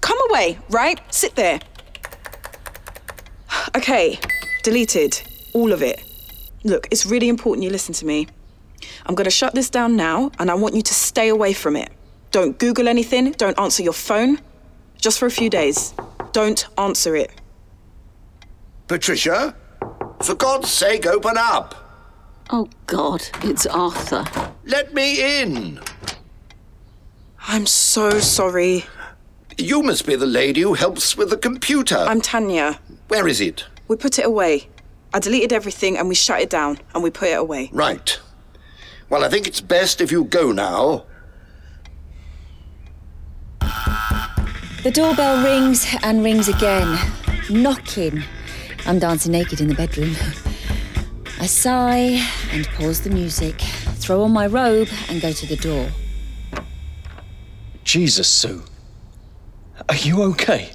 Come 0.00 0.18
away, 0.30 0.58
right? 0.70 1.00
Sit 1.12 1.34
there. 1.34 1.60
Okay, 3.76 4.18
deleted. 4.62 5.20
All 5.54 5.72
of 5.72 5.82
it. 5.82 6.04
Look, 6.62 6.86
it's 6.90 7.04
really 7.04 7.28
important 7.28 7.64
you 7.64 7.70
listen 7.70 7.94
to 7.94 8.06
me. 8.06 8.28
I'm 9.06 9.14
gonna 9.14 9.30
shut 9.30 9.54
this 9.54 9.70
down 9.70 9.96
now, 9.96 10.30
and 10.38 10.50
I 10.50 10.54
want 10.54 10.74
you 10.74 10.82
to 10.82 10.94
stay 10.94 11.28
away 11.28 11.52
from 11.52 11.74
it. 11.74 11.90
Don't 12.30 12.58
Google 12.58 12.86
anything, 12.88 13.32
don't 13.32 13.58
answer 13.58 13.82
your 13.82 13.92
phone. 13.92 14.38
Just 14.98 15.18
for 15.18 15.26
a 15.26 15.30
few 15.30 15.50
days. 15.50 15.94
Don't 16.32 16.66
answer 16.76 17.16
it. 17.16 17.30
Patricia, 18.88 19.54
for 20.22 20.34
God's 20.34 20.70
sake, 20.70 21.06
open 21.06 21.36
up. 21.36 21.74
Oh, 22.48 22.70
God, 22.86 23.28
it's 23.42 23.66
Arthur. 23.66 24.24
Let 24.64 24.94
me 24.94 25.42
in. 25.42 25.78
I'm 27.46 27.66
so 27.66 28.18
sorry. 28.18 28.86
You 29.58 29.82
must 29.82 30.06
be 30.06 30.16
the 30.16 30.26
lady 30.26 30.62
who 30.62 30.72
helps 30.72 31.18
with 31.18 31.28
the 31.28 31.36
computer. 31.36 31.98
I'm 31.98 32.22
Tanya. 32.22 32.80
Where 33.08 33.28
is 33.28 33.42
it? 33.42 33.66
We 33.88 33.96
put 33.96 34.18
it 34.18 34.24
away. 34.24 34.68
I 35.12 35.18
deleted 35.18 35.52
everything 35.52 35.98
and 35.98 36.08
we 36.08 36.14
shut 36.14 36.40
it 36.40 36.48
down 36.48 36.78
and 36.94 37.02
we 37.02 37.10
put 37.10 37.28
it 37.28 37.38
away. 37.38 37.68
Right. 37.72 38.18
Well, 39.10 39.22
I 39.22 39.28
think 39.28 39.46
it's 39.46 39.60
best 39.60 40.00
if 40.00 40.10
you 40.10 40.24
go 40.24 40.50
now. 40.52 41.04
The 44.82 44.90
doorbell 44.90 45.44
rings 45.44 45.86
and 46.02 46.24
rings 46.24 46.48
again. 46.48 46.98
Knocking. 47.50 48.22
I'm 48.88 48.98
dancing 48.98 49.32
naked 49.32 49.60
in 49.60 49.68
the 49.68 49.74
bedroom. 49.74 50.16
I 51.38 51.44
sigh 51.44 52.26
and 52.52 52.66
pause 52.68 53.02
the 53.02 53.10
music, 53.10 53.60
throw 53.96 54.22
on 54.22 54.30
my 54.30 54.46
robe, 54.46 54.88
and 55.10 55.20
go 55.20 55.30
to 55.30 55.46
the 55.46 55.56
door. 55.56 55.90
Jesus, 57.84 58.26
Sue. 58.30 58.62
Are 59.90 59.94
you 59.94 60.22
okay? 60.22 60.70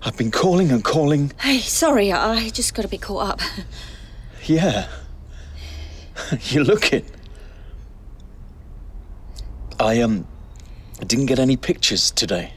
I've 0.00 0.16
been 0.16 0.30
calling 0.30 0.70
and 0.70 0.84
calling. 0.84 1.32
Hey, 1.40 1.58
sorry, 1.58 2.12
I 2.12 2.50
just 2.50 2.72
got 2.72 2.84
a 2.84 2.88
bit 2.88 3.02
caught 3.02 3.30
up. 3.30 3.40
Yeah. 4.44 4.88
you 6.44 6.62
look 6.62 6.92
it. 6.92 7.04
I, 9.80 10.00
um, 10.02 10.24
didn't 11.04 11.26
get 11.26 11.40
any 11.40 11.56
pictures 11.56 12.12
today. 12.12 12.54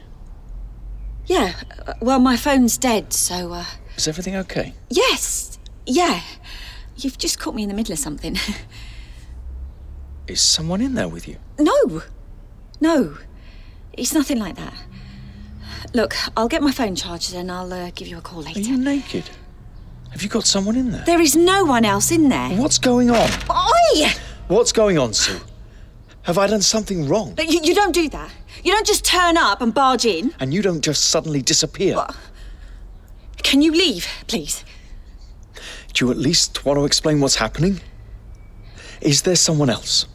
Yeah, 1.26 1.54
uh, 1.84 1.94
well, 2.00 2.20
my 2.20 2.36
phone's 2.36 2.78
dead, 2.78 3.12
so, 3.12 3.52
uh, 3.52 3.64
Is 3.96 4.08
everything 4.08 4.36
okay? 4.36 4.74
yes, 4.90 5.58
yeah. 5.86 6.20
You've 6.96 7.18
just 7.18 7.38
caught 7.40 7.54
me 7.54 7.62
in 7.64 7.68
the 7.68 7.74
middle 7.74 7.92
of 7.92 7.98
something. 7.98 8.36
Is 10.28 10.40
someone 10.40 10.80
in 10.80 10.94
there 10.94 11.08
with 11.08 11.28
you? 11.28 11.36
no, 11.58 12.02
no, 12.80 13.18
it's 13.92 14.14
nothing 14.14 14.38
like 14.38 14.56
that. 14.56 14.74
Look, 15.92 16.14
I'll 16.36 16.48
get 16.48 16.62
my 16.62 16.72
phone 16.72 16.96
charged 16.96 17.34
and 17.34 17.52
I'll 17.52 17.72
uh, 17.72 17.90
give 17.94 18.08
you 18.08 18.18
a 18.18 18.20
call 18.20 18.42
later. 18.42 18.58
Are 18.58 18.62
you 18.62 18.76
naked? 18.78 19.28
Have 20.10 20.22
you 20.22 20.28
got 20.28 20.44
someone 20.46 20.76
in 20.76 20.92
there? 20.92 21.04
There 21.04 21.20
is 21.20 21.36
no 21.36 21.64
one 21.64 21.84
else 21.84 22.10
in 22.10 22.28
there. 22.28 22.50
What's 22.50 22.78
going 22.78 23.10
on? 23.10 23.28
Oi! 23.50 24.08
What's 24.48 24.72
going 24.72 24.98
on, 24.98 25.12
Sue? 25.12 25.40
Have 26.22 26.38
I 26.38 26.46
done 26.46 26.62
something 26.62 27.08
wrong? 27.08 27.34
You, 27.38 27.60
you 27.62 27.74
don't 27.74 27.92
do 27.94 28.08
that. 28.08 28.30
You 28.62 28.72
don't 28.72 28.86
just 28.86 29.04
turn 29.04 29.36
up 29.36 29.60
and 29.60 29.74
barge 29.74 30.06
in. 30.06 30.32
And 30.40 30.54
you 30.54 30.62
don't 30.62 30.80
just 30.82 31.10
suddenly 31.10 31.42
disappear. 31.42 32.06
Can 33.54 33.62
you 33.62 33.70
leave, 33.70 34.08
please? 34.26 34.64
Do 35.92 36.04
you 36.04 36.10
at 36.10 36.16
least 36.16 36.64
want 36.64 36.76
to 36.76 36.84
explain 36.84 37.20
what's 37.20 37.36
happening? 37.36 37.80
Is 39.00 39.22
there 39.22 39.36
someone 39.36 39.70
else? 39.70 40.06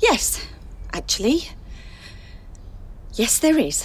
Yes, 0.00 0.44
actually. 0.92 1.50
Yes, 3.14 3.38
there 3.38 3.56
is. 3.60 3.84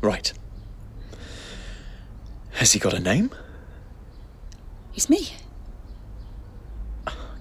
Right. 0.00 0.32
Has 2.52 2.72
he 2.72 2.78
got 2.78 2.94
a 2.94 3.00
name? 3.00 3.30
It's 4.94 5.10
me. 5.10 5.28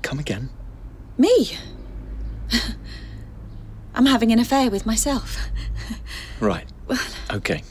Come 0.02 0.20
again. 0.20 0.50
Me. 1.18 1.58
I'm 3.96 4.08
having 4.08 4.34
an 4.34 4.40
affair 4.40 4.70
with 4.70 4.86
myself. 4.86 5.38
Right. 6.40 6.68
Okay. 7.32 7.64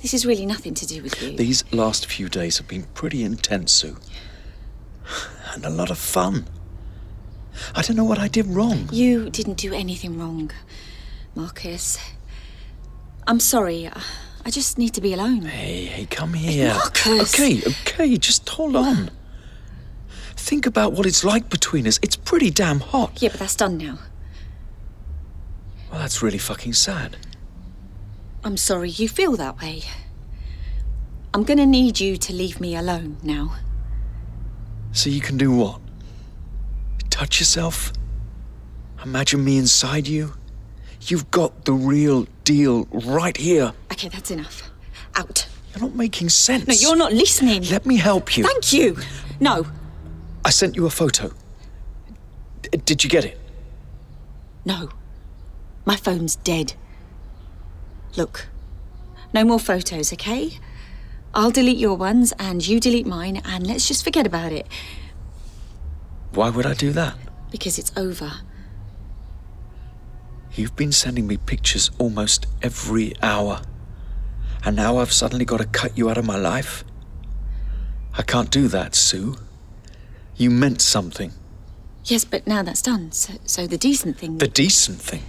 This 0.00 0.14
is 0.14 0.26
really 0.26 0.46
nothing 0.46 0.74
to 0.74 0.86
do 0.86 1.02
with 1.02 1.20
you. 1.22 1.36
These 1.36 1.64
last 1.72 2.06
few 2.06 2.28
days 2.28 2.58
have 2.58 2.68
been 2.68 2.84
pretty 2.94 3.22
intense, 3.24 3.72
Sue. 3.72 3.96
And 5.52 5.64
a 5.64 5.70
lot 5.70 5.90
of 5.90 5.98
fun. 5.98 6.46
I 7.74 7.82
don't 7.82 7.96
know 7.96 8.04
what 8.04 8.18
I 8.18 8.28
did 8.28 8.46
wrong. 8.46 8.88
You 8.92 9.30
didn't 9.30 9.54
do 9.56 9.72
anything 9.72 10.18
wrong, 10.18 10.50
Marcus. 11.34 11.98
I'm 13.26 13.40
sorry. 13.40 13.90
I 14.44 14.50
just 14.50 14.78
need 14.78 14.94
to 14.94 15.00
be 15.00 15.12
alone. 15.12 15.42
Hey, 15.42 15.86
hey, 15.86 16.06
come 16.06 16.34
here. 16.34 16.72
Marcus! 16.74 17.34
Okay, 17.34 17.62
okay, 17.66 18.16
just 18.16 18.48
hold 18.48 18.76
on. 18.76 19.10
Think 20.36 20.66
about 20.66 20.92
what 20.92 21.06
it's 21.06 21.24
like 21.24 21.48
between 21.48 21.86
us. 21.88 21.98
It's 22.02 22.14
pretty 22.14 22.50
damn 22.50 22.80
hot. 22.80 23.20
Yeah, 23.20 23.30
but 23.30 23.40
that's 23.40 23.56
done 23.56 23.78
now. 23.78 23.98
Well, 25.90 26.00
that's 26.00 26.22
really 26.22 26.38
fucking 26.38 26.74
sad. 26.74 27.16
I'm 28.46 28.56
sorry 28.56 28.90
you 28.90 29.08
feel 29.08 29.32
that 29.32 29.60
way. 29.60 29.82
I'm 31.34 31.42
gonna 31.42 31.66
need 31.66 31.98
you 31.98 32.16
to 32.16 32.32
leave 32.32 32.60
me 32.60 32.76
alone 32.76 33.16
now. 33.24 33.56
So 34.92 35.10
you 35.10 35.20
can 35.20 35.36
do 35.36 35.50
what? 35.50 35.80
Touch 37.10 37.40
yourself? 37.40 37.92
Imagine 39.02 39.44
me 39.44 39.58
inside 39.58 40.06
you? 40.06 40.34
You've 41.00 41.28
got 41.32 41.64
the 41.64 41.72
real 41.72 42.28
deal 42.44 42.84
right 42.92 43.36
here. 43.36 43.72
Okay, 43.90 44.08
that's 44.08 44.30
enough. 44.30 44.70
Out. 45.16 45.48
You're 45.72 45.82
not 45.82 45.96
making 45.96 46.28
sense. 46.28 46.68
No, 46.68 46.74
you're 46.74 46.96
not 46.96 47.12
listening. 47.12 47.64
Let 47.64 47.84
me 47.84 47.96
help 47.96 48.36
you. 48.36 48.44
Thank 48.44 48.72
you. 48.72 48.96
No, 49.40 49.66
I 50.44 50.50
sent 50.50 50.76
you 50.76 50.86
a 50.86 50.90
photo. 50.90 51.32
D- 52.62 52.78
did 52.84 53.02
you 53.02 53.10
get 53.10 53.24
it? 53.24 53.40
no. 54.64 54.88
My 55.84 55.96
phone's 55.96 56.36
dead. 56.36 56.74
Look, 58.16 58.46
no 59.32 59.44
more 59.44 59.58
photos, 59.60 60.12
okay? 60.12 60.58
I'll 61.34 61.50
delete 61.50 61.76
your 61.78 61.96
ones 61.96 62.32
and 62.38 62.66
you 62.66 62.80
delete 62.80 63.06
mine 63.06 63.42
and 63.44 63.66
let's 63.66 63.86
just 63.86 64.02
forget 64.04 64.26
about 64.26 64.52
it 64.52 64.66
Why 66.32 66.48
would 66.48 66.64
I 66.64 66.72
do 66.74 66.92
that? 66.92 67.16
because 67.50 67.78
it's 67.78 67.92
over. 67.96 68.32
You've 70.54 70.74
been 70.76 70.92
sending 70.92 71.26
me 71.26 71.36
pictures 71.36 71.90
almost 71.98 72.46
every 72.62 73.12
hour. 73.22 73.62
And 74.64 74.74
now 74.74 74.98
I've 74.98 75.12
suddenly 75.12 75.44
got 75.44 75.58
to 75.58 75.66
cut 75.66 75.96
you 75.96 76.10
out 76.10 76.18
of 76.18 76.24
my 76.24 76.36
life? 76.36 76.82
I 78.18 78.22
can't 78.22 78.50
do 78.50 78.66
that, 78.68 78.94
Sue. 78.94 79.36
You 80.34 80.50
meant 80.50 80.80
something. 80.80 81.32
Yes, 82.04 82.24
but 82.24 82.46
now 82.46 82.62
that's 82.62 82.82
done. 82.82 83.12
So, 83.12 83.34
so 83.44 83.66
the 83.66 83.78
decent 83.78 84.18
thing. 84.18 84.38
The 84.38 84.48
decent 84.48 85.00
thing. 85.00 85.22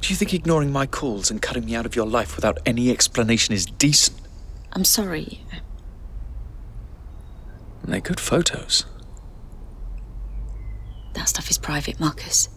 Do 0.00 0.08
you 0.08 0.16
think 0.16 0.32
ignoring 0.32 0.72
my 0.72 0.86
calls 0.86 1.30
and 1.30 1.42
cutting 1.42 1.66
me 1.66 1.74
out 1.74 1.86
of 1.86 1.94
your 1.94 2.06
life 2.06 2.36
without 2.36 2.58
any 2.64 2.90
explanation 2.90 3.54
is 3.54 3.66
decent? 3.66 4.18
I'm 4.72 4.84
sorry. 4.84 5.42
They're 7.84 8.00
good 8.00 8.20
photos. 8.20 8.86
That 11.14 11.28
stuff 11.28 11.50
is 11.50 11.58
private, 11.58 11.98
Marcus. 11.98 12.48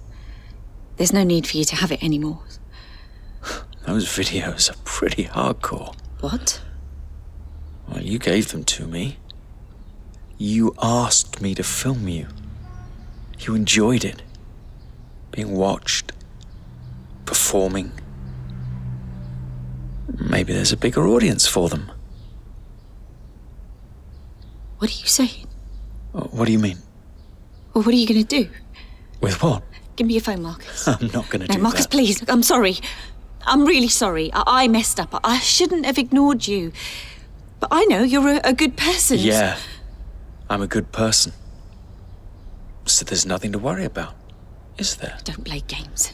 There's 0.97 1.12
no 1.12 1.23
need 1.23 1.47
for 1.47 1.58
you 1.58 1.65
to 1.65 1.75
have 1.75 1.91
it 1.91 2.03
anymore. 2.03 2.43
Those 3.86 4.06
videos 4.06 4.69
are 4.69 4.77
pretty 4.84 5.25
hardcore. 5.25 5.95
What? 6.19 6.62
Well, 7.88 8.01
you 8.01 8.19
gave 8.19 8.51
them 8.51 8.63
to 8.65 8.86
me. 8.88 9.17
You 10.38 10.75
asked 10.82 11.41
me 11.41 11.56
to 11.56 11.63
film 11.63 12.08
you. 12.08 12.27
You 13.39 13.56
enjoyed 13.56 14.06
it. 14.06 14.21
Being 15.32 15.51
watched. 15.51 16.12
Performing. 17.25 17.91
Maybe 20.19 20.53
there's 20.53 20.71
a 20.71 20.77
bigger 20.77 21.07
audience 21.07 21.47
for 21.47 21.69
them. 21.69 21.91
What 24.79 24.89
are 24.91 24.93
you 24.99 25.07
saying? 25.07 25.47
Uh, 26.13 26.21
What 26.25 26.45
do 26.45 26.51
you 26.51 26.59
mean? 26.59 26.77
Well, 27.73 27.83
what 27.83 27.93
are 27.93 27.97
you 27.97 28.07
going 28.07 28.23
to 28.25 28.43
do? 28.43 28.49
With 29.21 29.41
what? 29.41 29.63
Give 29.95 30.07
me 30.07 30.13
your 30.15 30.21
phone, 30.23 30.41
Marcus. 30.43 30.88
I'm 30.88 31.07
not 31.13 31.29
going 31.29 31.41
to 31.41 31.47
No, 31.47 31.55
do 31.55 31.62
Marcus, 31.62 31.81
that. 31.86 31.91
please. 31.91 32.23
I'm 32.27 32.43
sorry. 32.43 32.77
I'm 33.45 33.65
really 33.65 33.88
sorry. 33.88 34.31
I, 34.33 34.43
I 34.63 34.67
messed 34.67 34.99
up. 34.99 35.13
I, 35.15 35.19
I 35.23 35.39
shouldn't 35.39 35.86
have 35.86 35.97
ignored 35.97 36.47
you. 36.47 36.71
But 37.59 37.69
I 37.71 37.86
know 37.86 38.03
you're 38.03 38.27
a, 38.29 38.41
a 38.43 38.53
good 38.53 38.75
person. 38.75 39.17
Yeah, 39.19 39.57
I'm 40.49 40.62
a 40.62 40.67
good 40.67 40.91
person. 40.91 41.31
So 42.86 43.05
there's 43.05 43.25
nothing 43.25 43.53
to 43.53 43.59
worry 43.59 43.86
about, 43.86 44.15
is 44.77 44.97
there? 44.97 45.17
Don't 45.23 45.45
play 45.45 45.62
games. 45.62 46.13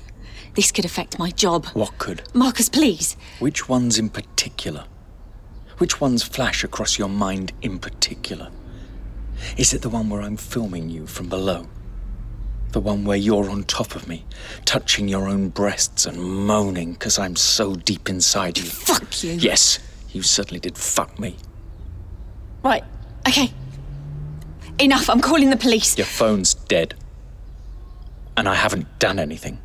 This 0.59 0.73
could 0.73 0.83
affect 0.83 1.17
my 1.17 1.31
job. 1.31 1.67
What 1.67 1.97
could? 1.99 2.21
Marcus, 2.33 2.67
please. 2.67 3.15
Which 3.39 3.69
ones 3.69 3.97
in 3.97 4.09
particular? 4.09 4.83
Which 5.77 6.01
ones 6.01 6.21
flash 6.21 6.65
across 6.65 6.99
your 6.99 7.07
mind 7.07 7.53
in 7.61 7.79
particular? 7.79 8.51
Is 9.55 9.73
it 9.73 9.83
the 9.83 9.87
one 9.87 10.09
where 10.09 10.21
I'm 10.21 10.35
filming 10.35 10.89
you 10.89 11.07
from 11.07 11.29
below? 11.29 11.65
The 12.73 12.81
one 12.81 13.05
where 13.05 13.15
you're 13.15 13.49
on 13.49 13.63
top 13.63 13.95
of 13.95 14.09
me, 14.09 14.25
touching 14.65 15.07
your 15.07 15.29
own 15.29 15.47
breasts 15.47 16.05
and 16.05 16.21
moaning 16.21 16.91
because 16.91 17.17
I'm 17.17 17.37
so 17.37 17.75
deep 17.75 18.09
inside 18.09 18.57
you? 18.57 18.65
Fuck 18.65 19.23
you. 19.23 19.35
Yes, 19.35 19.79
you 20.11 20.21
certainly 20.23 20.59
did 20.59 20.77
fuck 20.77 21.17
me. 21.17 21.37
Right. 22.65 22.83
Okay. 23.25 23.53
Enough. 24.77 25.09
I'm 25.09 25.21
calling 25.21 25.51
the 25.51 25.55
police. 25.55 25.97
Your 25.97 26.05
phone's 26.05 26.53
dead. 26.53 26.95
And 28.35 28.49
I 28.49 28.55
haven't 28.55 28.99
done 28.99 29.19
anything. 29.19 29.61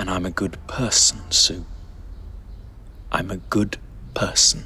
And 0.00 0.08
I'm 0.08 0.24
a 0.24 0.30
good 0.30 0.56
person, 0.66 1.30
Sue. 1.30 1.66
I'm 3.12 3.30
a 3.30 3.36
good 3.36 3.76
person. 4.14 4.64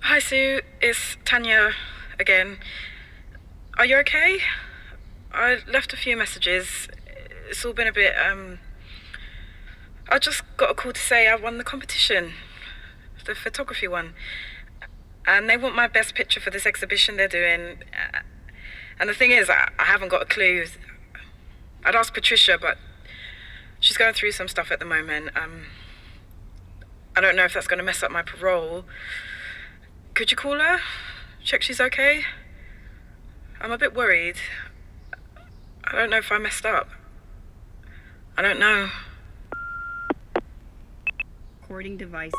Hi, 0.00 0.18
Sue. 0.18 0.60
It's 0.82 1.16
Tanya 1.24 1.72
again. 2.20 2.58
Are 3.78 3.86
you 3.86 3.96
okay? 4.00 4.40
I 5.32 5.60
left 5.66 5.94
a 5.94 5.96
few 5.96 6.14
messages. 6.14 6.86
It's 7.48 7.64
all 7.64 7.72
been 7.72 7.86
a 7.86 7.92
bit, 7.94 8.12
um. 8.18 8.58
I 10.10 10.18
just 10.18 10.42
got 10.58 10.72
a 10.72 10.74
call 10.74 10.92
to 10.92 11.00
say 11.00 11.26
I 11.26 11.36
won 11.36 11.56
the 11.56 11.64
competition, 11.64 12.34
the 13.24 13.34
photography 13.34 13.88
one. 13.88 14.12
And 15.26 15.48
they 15.48 15.56
want 15.56 15.74
my 15.74 15.88
best 15.88 16.14
picture 16.14 16.38
for 16.38 16.50
this 16.50 16.66
exhibition 16.66 17.16
they're 17.16 17.28
doing. 17.28 17.78
And 18.98 19.08
the 19.08 19.14
thing 19.14 19.30
is, 19.30 19.50
I, 19.50 19.70
I 19.78 19.84
haven't 19.84 20.08
got 20.08 20.22
a 20.22 20.26
clue. 20.26 20.64
I'd 21.84 21.94
asked 21.94 22.14
Patricia, 22.14 22.58
but 22.60 22.78
she's 23.80 23.96
going 23.96 24.14
through 24.14 24.32
some 24.32 24.48
stuff 24.48 24.70
at 24.70 24.78
the 24.78 24.84
moment. 24.84 25.30
Um, 25.36 25.66
I 27.14 27.20
don't 27.20 27.36
know 27.36 27.44
if 27.44 27.54
that's 27.54 27.66
going 27.66 27.78
to 27.78 27.84
mess 27.84 28.02
up 28.02 28.10
my 28.10 28.22
parole. 28.22 28.84
Could 30.14 30.30
you 30.30 30.36
call 30.36 30.58
her? 30.58 30.80
Check 31.44 31.62
she's 31.62 31.80
okay? 31.80 32.24
I'm 33.60 33.70
a 33.70 33.78
bit 33.78 33.94
worried. 33.94 34.36
I 35.84 35.92
don't 35.92 36.10
know 36.10 36.18
if 36.18 36.32
I 36.32 36.38
messed 36.38 36.66
up. 36.66 36.88
I 38.36 38.42
don't 38.42 38.58
know. 38.58 38.90
Recording 41.60 41.96
device. 41.96 42.32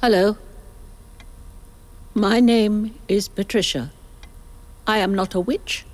Hello. 0.00 0.38
My 2.14 2.40
name 2.40 2.96
is 3.06 3.28
Patricia. 3.28 3.92
I 4.84 4.98
am 4.98 5.14
not 5.14 5.32
a 5.32 5.38
witch. 5.38 5.84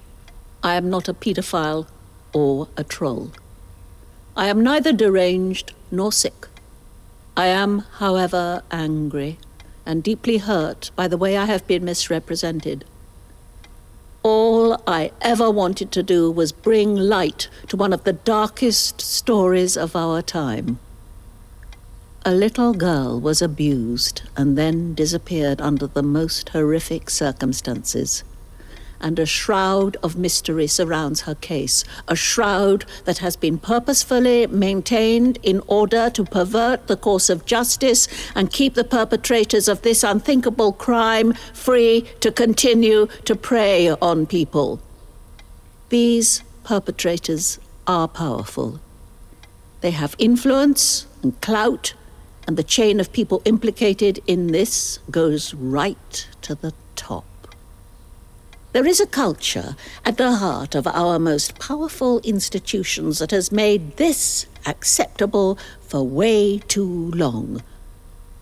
I 0.63 0.77
am 0.77 0.89
not 0.89 1.09
a 1.09 1.15
pedophile 1.15 1.89
or 2.33 2.69
a 2.75 2.85
troll. 2.85 3.33
I 4.35 4.47
am 4.47 4.63
neither 4.63 4.95
deranged 4.95 5.75
nor 5.91 6.11
sick. 6.11 6.49
I 7.37 7.49
am, 7.49 7.81
however, 7.99 8.63
angry 8.71 9.39
and 9.85 10.03
deeply 10.03 10.39
hurt 10.39 10.91
by 10.97 11.07
the 11.07 11.19
way 11.19 11.37
I 11.37 11.45
have 11.45 11.67
been 11.67 11.85
misrepresented. 11.85 12.87
All 14.23 14.81
I 14.87 15.13
ever 15.21 15.51
wanted 15.51 15.93
to 15.93 16.03
do 16.03 16.31
was 16.31 16.51
bring 16.51 16.97
light 16.97 17.49
to 17.69 17.77
one 17.77 17.93
of 17.93 18.05
the 18.05 18.15
darkest 18.15 19.03
stories 19.03 19.77
of 19.77 19.95
our 19.95 20.23
time. 20.23 20.79
A 22.29 22.35
little 22.35 22.75
girl 22.75 23.21
was 23.21 23.41
abused 23.41 24.23
and 24.37 24.59
then 24.59 24.95
disappeared 24.95 25.61
under 25.61 25.87
the 25.87 26.03
most 26.03 26.49
horrific 26.49 27.09
circumstances. 27.09 28.25
And 29.01 29.21
a 29.21 29.27
shroud 29.27 29.97
of 30.03 30.17
mystery 30.17 30.67
surrounds 30.67 31.21
her 31.21 31.37
case, 31.37 31.85
a 32.09 32.17
shroud 32.17 32.85
that 33.05 33.19
has 33.19 33.37
been 33.37 33.59
purposefully 33.59 34.49
maintained 34.49 35.39
in 35.45 35.63
order 35.69 36.11
to 36.11 36.25
pervert 36.25 36.89
the 36.89 36.97
course 36.97 37.31
of 37.31 37.47
justice 37.47 38.09
and 38.35 38.53
keep 38.53 38.75
the 38.75 38.83
perpetrators 38.83 39.69
of 39.69 39.83
this 39.83 40.03
unthinkable 40.03 40.73
crime 40.73 41.33
free 41.55 42.07
to 42.19 42.33
continue 42.33 43.07
to 43.25 43.37
prey 43.37 43.91
on 44.03 44.27
people. 44.27 44.81
These 45.91 46.43
perpetrators 46.65 47.61
are 47.87 48.09
powerful. 48.09 48.81
They 49.81 49.93
have 49.93 50.17
influence 50.19 51.07
and 51.23 51.41
clout, 51.41 51.95
and 52.47 52.57
the 52.57 52.63
chain 52.63 53.01
of 53.01 53.13
people 53.13 53.43
implicated 53.45 54.21
in 54.27 54.49
this 54.49 54.99
goes 55.11 55.53
right 55.55 56.29
to 56.43 56.55
the 56.55 56.73
top. 56.95 57.25
There 58.73 58.87
is 58.87 59.01
a 59.01 59.07
culture 59.07 59.75
at 60.05 60.19
the 60.19 60.37
heart 60.37 60.75
of 60.75 60.87
our 60.87 61.19
most 61.19 61.59
powerful 61.59 62.21
institutions 62.21 63.19
that 63.19 63.31
has 63.31 63.51
made 63.51 63.97
this 63.97 64.47
acceptable 64.67 65.59
for 65.81 66.07
way 66.07 66.59
too 66.59 67.11
long. 67.13 67.63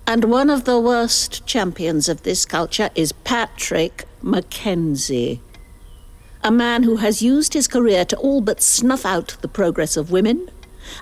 And 0.07 0.25
one 0.25 0.51
of 0.51 0.65
the 0.65 0.81
worst 0.81 1.47
champions 1.47 2.09
of 2.09 2.25
this 2.25 2.45
culture 2.45 2.91
is 2.95 3.13
Patrick 3.13 4.07
Mackenzie. 4.21 5.41
A 6.43 6.51
man 6.51 6.83
who 6.83 6.97
has 6.97 7.23
used 7.23 7.55
his 7.55 7.69
career 7.69 8.05
to 8.05 8.17
all 8.17 8.41
but 8.41 8.61
snuff 8.61 9.07
out 9.07 9.37
the 9.41 9.49
progress 9.49 9.97
of 9.97 10.11
women. 10.11 10.51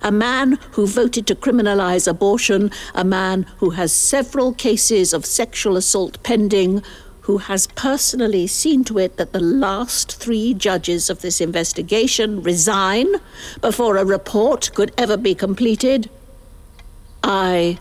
A 0.03 0.13
man 0.13 0.59
who 0.73 0.87
voted 0.87 1.27
to 1.27 1.35
criminalize 1.35 2.09
abortion. 2.09 2.71
A 2.95 3.05
man 3.05 3.47
who 3.59 3.71
has 3.71 3.93
several 3.93 4.53
cases 4.53 5.13
of 5.13 5.27
sexual 5.27 5.77
assault 5.77 6.23
pending. 6.23 6.83
Who 7.23 7.39
has 7.39 7.69
personally 7.69 8.47
seen 8.49 8.83
to 8.85 8.99
it 8.99 9.17
that 9.17 9.33
the 9.33 9.41
last 9.41 10.17
three 10.17 10.55
judges 10.55 11.09
of 11.09 11.21
this 11.21 11.41
investigation 11.41 12.43
resign 12.43 13.07
before 13.61 13.97
a 13.97 14.05
report 14.05 14.71
could 14.75 14.93
ever 14.99 15.17
be 15.17 15.35
completed. 15.35 16.11
I 17.23 17.79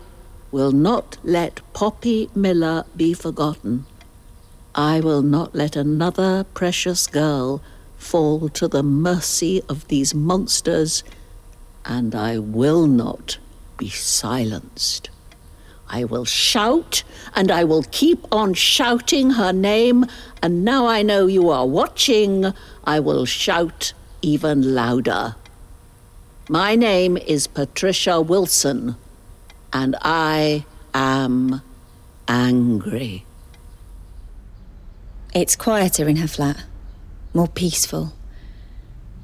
will 0.52 0.70
not 0.70 1.18
let 1.24 1.60
Poppy 1.72 2.30
Miller 2.34 2.84
be 2.96 3.14
forgotten. 3.14 3.86
I 4.74 5.00
will 5.00 5.22
not 5.22 5.54
let 5.54 5.74
another 5.74 6.44
precious 6.54 7.06
girl 7.06 7.60
fall 7.96 8.48
to 8.50 8.68
the 8.68 8.82
mercy 8.82 9.62
of 9.68 9.88
these 9.88 10.14
monsters, 10.14 11.02
and 11.84 12.14
I 12.14 12.38
will 12.38 12.86
not 12.86 13.38
be 13.78 13.88
silenced. 13.88 15.10
I 15.88 16.04
will 16.04 16.24
shout, 16.24 17.02
and 17.34 17.50
I 17.50 17.64
will 17.64 17.84
keep 17.90 18.26
on 18.32 18.54
shouting 18.54 19.32
her 19.32 19.52
name, 19.52 20.06
and 20.42 20.64
now 20.64 20.86
I 20.86 21.02
know 21.02 21.26
you 21.26 21.50
are 21.50 21.66
watching, 21.66 22.54
I 22.84 22.98
will 23.00 23.26
shout 23.26 23.92
even 24.22 24.74
louder. 24.74 25.36
My 26.48 26.74
name 26.76 27.16
is 27.18 27.46
Patricia 27.46 28.20
Wilson, 28.20 28.96
and 29.72 29.96
I 30.00 30.64
am 30.94 31.60
angry. 32.26 33.26
It's 35.34 35.56
quieter 35.56 36.08
in 36.08 36.16
her 36.16 36.28
flat, 36.28 36.64
more 37.34 37.48
peaceful. 37.48 38.12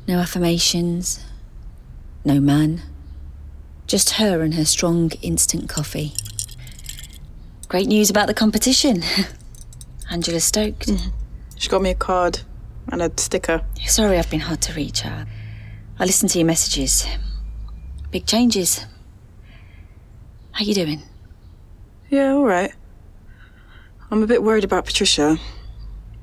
No 0.06 0.18
affirmations, 0.18 1.24
no 2.24 2.40
man. 2.40 2.82
Just 3.86 4.10
her 4.14 4.42
and 4.42 4.54
her 4.54 4.64
strong 4.64 5.10
instant 5.22 5.68
coffee. 5.68 6.12
Great 7.68 7.88
news 7.88 8.10
about 8.10 8.26
the 8.26 8.34
competition. 8.34 9.02
Angela 10.10 10.40
stoked. 10.40 10.88
Mm-hmm. 10.88 11.10
She 11.56 11.68
got 11.68 11.82
me 11.82 11.90
a 11.90 11.94
card 11.94 12.40
and 12.90 13.02
a 13.02 13.10
sticker. 13.16 13.62
Sorry 13.86 14.18
I've 14.18 14.30
been 14.30 14.40
hard 14.40 14.62
to 14.62 14.72
reach 14.74 15.00
her. 15.00 15.26
I 15.98 16.04
listened 16.04 16.30
to 16.30 16.38
your 16.38 16.46
messages. 16.46 17.06
Big 18.10 18.26
changes. 18.26 18.86
How 20.52 20.64
you 20.64 20.74
doing? 20.74 21.02
Yeah, 22.10 22.32
all 22.32 22.44
right. 22.44 22.72
I'm 24.10 24.22
a 24.22 24.26
bit 24.26 24.42
worried 24.42 24.64
about 24.64 24.86
Patricia. 24.86 25.36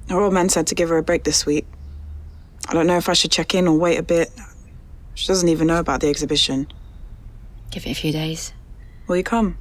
Her 0.10 0.20
old 0.20 0.34
man 0.34 0.50
said 0.50 0.68
to 0.68 0.76
give 0.76 0.90
her 0.90 0.98
a 0.98 1.04
break 1.04 1.24
this 1.24 1.46
week. 1.46 1.66
I 2.68 2.74
don't 2.74 2.88
know 2.88 2.98
if 2.98 3.10
I 3.10 3.14
should 3.14 3.32
check 3.32 3.54
in 3.54 3.68
or 3.68 3.78
wait 3.78 4.00
a 4.00 4.04
bit. 4.04 4.32
She 5.16 5.28
doesn't 5.28 5.50
even 5.50 5.68
know 5.68 5.80
about 5.80 6.02
the 6.02 6.10
exhibition. 6.10 6.68
Give 7.72 7.86
it 7.86 7.92
a 7.92 7.96
few 7.96 8.12
days. 8.12 8.54
Will 9.08 9.18
you 9.18 9.24
come? 9.24 9.58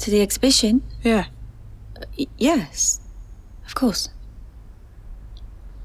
To 0.00 0.10
the 0.10 0.20
exhibition? 0.20 0.82
Yeah. 1.02 1.26
Y- 2.18 2.26
yes. 2.36 3.00
Of 3.66 3.74
course. 3.74 4.08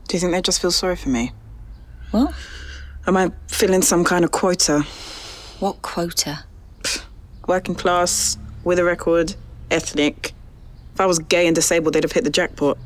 Do 0.08 0.16
you 0.16 0.20
think 0.20 0.32
they 0.34 0.42
just 0.42 0.62
feel 0.62 0.72
sorry 0.72 0.96
for 0.96 1.10
me? 1.10 1.32
What? 2.12 2.34
Am 3.06 3.16
I 3.18 3.32
filling 3.48 3.82
some 3.82 4.04
kind 4.04 4.26
of 4.26 4.32
quota? 4.32 4.82
What 5.60 5.82
quota? 5.82 6.44
Working 7.48 7.76
class, 7.76 8.38
with 8.64 8.80
a 8.80 8.84
record, 8.84 9.36
ethnic. 9.72 10.34
If 10.94 11.02
I 11.02 11.06
was 11.06 11.20
gay 11.20 11.46
and 11.46 11.56
disabled, 11.56 11.94
they'd 11.94 12.04
have 12.04 12.12
hit 12.12 12.24
the 12.24 12.30
jackpot. 12.30 12.78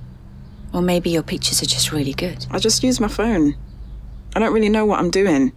Or 0.74 0.82
maybe 0.82 1.10
your 1.10 1.24
pictures 1.24 1.62
are 1.62 1.66
just 1.66 1.92
really 1.92 2.14
good. 2.14 2.46
I 2.52 2.60
just 2.60 2.84
use 2.84 3.00
my 3.00 3.08
phone. 3.08 3.56
I 4.36 4.40
don't 4.40 4.54
really 4.54 4.70
know 4.70 4.86
what 4.86 5.00
I'm 5.00 5.10
doing. 5.10 5.52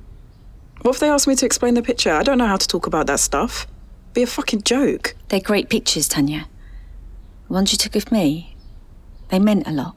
What 0.85 0.97
if 0.97 1.01
they 1.01 1.09
ask 1.09 1.27
me 1.27 1.35
to 1.37 1.47
explain 1.47 1.73
the 1.73 1.83
picture? 1.83 2.13
I 2.13 2.23
don't 2.23 2.37
know 2.37 2.47
how 2.47 2.59
to 2.59 2.69
talk 2.69 2.87
about 2.87 3.07
that 3.07 3.19
stuff. 3.19 3.67
Be 4.13 4.23
a 4.23 4.27
fucking 4.27 4.65
joke. 4.65 5.17
They're 5.29 5.41
great 5.41 5.71
pictures, 5.71 6.07
Tanya. 6.07 6.47
The 7.49 7.55
ones 7.55 7.73
you 7.73 7.79
took 7.79 7.97
of 7.97 8.13
me, 8.13 8.55
they 9.31 9.39
meant 9.39 9.67
a 9.67 9.73
lot. 9.73 9.97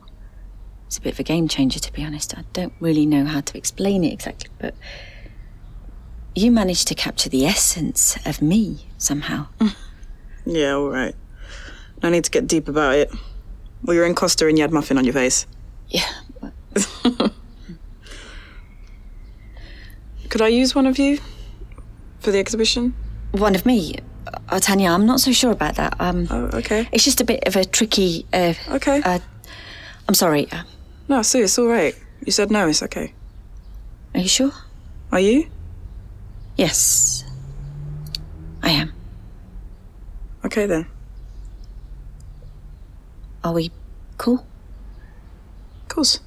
It's 0.85 0.97
a 0.97 1.01
bit 1.01 1.11
of 1.11 1.19
a 1.19 1.23
game 1.23 1.49
changer, 1.49 1.77
to 1.79 1.91
be 1.91 2.05
honest. 2.05 2.37
I 2.37 2.45
don't 2.53 2.71
really 2.79 3.05
know 3.05 3.25
how 3.25 3.41
to 3.41 3.57
explain 3.57 4.05
it 4.05 4.13
exactly, 4.13 4.49
but 4.59 4.75
you 6.33 6.51
managed 6.51 6.87
to 6.87 6.95
capture 6.95 7.27
the 7.27 7.45
essence 7.45 8.17
of 8.25 8.41
me 8.41 8.87
somehow. 8.97 9.47
Yeah, 10.49 10.75
all 10.75 10.87
right. 10.87 11.13
No 12.01 12.09
need 12.09 12.23
to 12.23 12.31
get 12.31 12.47
deep 12.47 12.69
about 12.69 12.95
it. 12.95 13.11
Well, 13.83 13.93
you're 13.93 14.05
in 14.05 14.15
Costa 14.15 14.47
and 14.47 14.57
you 14.57 14.61
had 14.61 14.71
muffin 14.71 14.97
on 14.97 15.03
your 15.03 15.13
face. 15.13 15.45
Yeah. 15.89 16.09
Could 20.29 20.41
I 20.41 20.47
use 20.49 20.75
one 20.75 20.85
of 20.87 20.97
you 20.99 21.19
for 22.19 22.31
the 22.31 22.39
exhibition? 22.39 22.93
One 23.31 23.55
of 23.55 23.65
me. 23.65 23.95
Oh, 24.49 24.59
Tanya, 24.59 24.89
I'm 24.91 25.05
not 25.05 25.19
so 25.21 25.31
sure 25.31 25.51
about 25.51 25.75
that. 25.75 25.95
Um, 25.99 26.27
Oh, 26.29 26.49
okay. 26.53 26.87
it's 26.91 27.03
just 27.03 27.21
a 27.21 27.23
bit 27.23 27.47
of 27.47 27.55
a 27.55 27.63
tricky. 27.65 28.25
Uh, 28.33 28.53
Okay. 28.69 29.01
uh, 29.03 29.19
I'm 30.07 30.13
sorry. 30.13 30.51
Uh, 30.51 30.63
No, 31.07 31.21
Sue, 31.21 31.43
it's 31.43 31.57
all 31.57 31.67
right. 31.67 31.95
You 32.25 32.31
said 32.31 32.51
no, 32.51 32.67
it's 32.67 32.83
okay. 32.83 33.13
are 34.13 34.19
you 34.19 34.27
sure? 34.27 34.51
Are 35.11 35.19
you? 35.19 35.47
Yes. 36.57 37.23
I 38.63 38.71
am. 38.71 38.91
Okay 40.43 40.65
then. 40.65 40.87
Are 43.43 43.53
we 43.53 43.71
cool? 44.17 44.45
Of 45.83 45.87
course. 45.87 46.19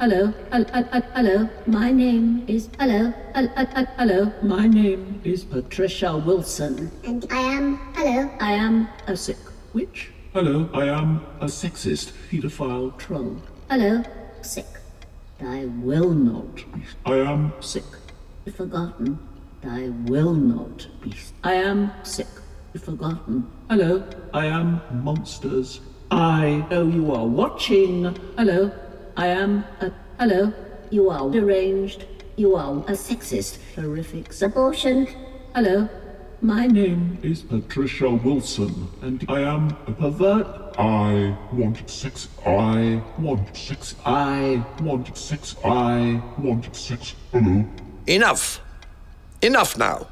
Hello, 0.00 0.32
hel- 0.50 0.64
hel- 0.72 0.88
hel- 0.92 1.10
hello. 1.14 1.48
My 1.66 1.90
name 1.92 2.44
is 2.48 2.68
hello, 2.78 3.12
hel- 3.34 3.48
hel- 3.54 3.66
hel- 3.74 3.92
hello. 3.98 4.32
My 4.42 4.66
name 4.66 5.20
is 5.24 5.44
Patricia 5.44 6.16
Wilson. 6.16 6.90
And 7.04 7.26
I 7.30 7.40
am, 7.56 7.78
hello, 7.94 8.30
I 8.40 8.52
am 8.52 8.88
A 9.06 9.14
sick 9.16 9.36
witch. 9.74 10.10
Hello, 10.32 10.68
I 10.72 10.86
am 10.88 11.20
a 11.40 11.46
sexist 11.48 12.12
paedophile. 12.30 12.96
Troll. 12.96 13.36
hello, 13.68 14.02
sick. 14.42 14.66
I 15.42 15.66
will 15.66 16.10
not 16.14 16.64
I 17.04 17.16
am 17.32 17.52
sick. 17.60 17.84
Forgotten. 18.56 19.18
I 19.64 19.90
will 20.06 20.32
not 20.34 20.86
be. 21.02 21.14
I 21.44 21.54
am 21.54 21.90
sick. 22.02 22.26
Forgotten. 22.88 23.46
Hello. 23.68 24.02
I 24.32 24.46
am 24.46 24.80
monsters. 25.04 25.80
I 26.10 26.64
know 26.70 26.84
you 26.88 27.12
are 27.12 27.26
watching. 27.26 28.14
Hello. 28.38 28.70
I 29.20 29.26
am 29.26 29.64
a 29.82 29.92
hello. 30.18 30.50
You 30.88 31.10
are 31.10 31.28
deranged. 31.30 32.06
You 32.36 32.56
are 32.56 32.78
A 32.88 32.96
sexist. 32.96 33.58
horrific. 33.76 34.32
Abortion. 34.40 35.08
Hello. 35.54 35.90
My 36.40 36.66
name. 36.66 37.18
Is 37.22 37.42
Patricia 37.42 38.08
Wilson, 38.08 38.88
and 39.02 39.26
I 39.28 39.40
am 39.40 39.76
a 39.86 39.92
Pervert. 39.92 40.46
I 40.78 41.36
want 41.52 41.78
sex. 41.90 42.28
I 42.46 43.02
want 43.18 43.54
sex. 43.54 43.94
I 44.06 44.64
want 44.80 45.14
sex. 45.14 45.54
I 45.66 46.22
want 46.38 46.74
sex. 46.74 47.14
Hello. 47.30 47.66
Enough. 48.06 48.62
Enough 49.42 49.76
now. 49.76 50.06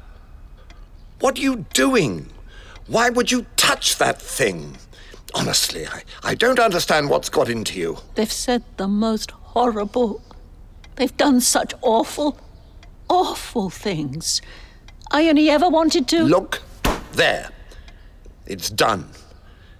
What 1.19 1.39
are 1.39 1.41
you 1.41 1.65
doing? 1.73 2.27
Why 2.85 3.09
would 3.09 3.31
you 3.31 3.47
touch 3.55 3.97
that 3.97 4.21
thing? 4.21 4.77
Honestly, 5.33 5.87
I, 5.87 6.03
I 6.23 6.35
don't 6.35 6.59
understand 6.59 7.09
what's 7.09 7.29
got 7.29 7.49
into 7.49 7.77
you. 7.79 7.97
They've 8.15 8.31
said 8.31 8.63
the 8.77 8.87
most 8.87 9.31
horrible. 9.31 10.21
They've 10.95 11.15
done 11.15 11.41
such 11.41 11.73
awful, 11.81 12.39
awful 13.07 13.69
things. 13.69 14.41
I 15.11 15.27
only 15.29 15.49
ever 15.49 15.69
wanted 15.69 16.07
to. 16.09 16.23
Look, 16.23 16.61
there. 17.13 17.49
It's 18.45 18.69
done. 18.69 19.09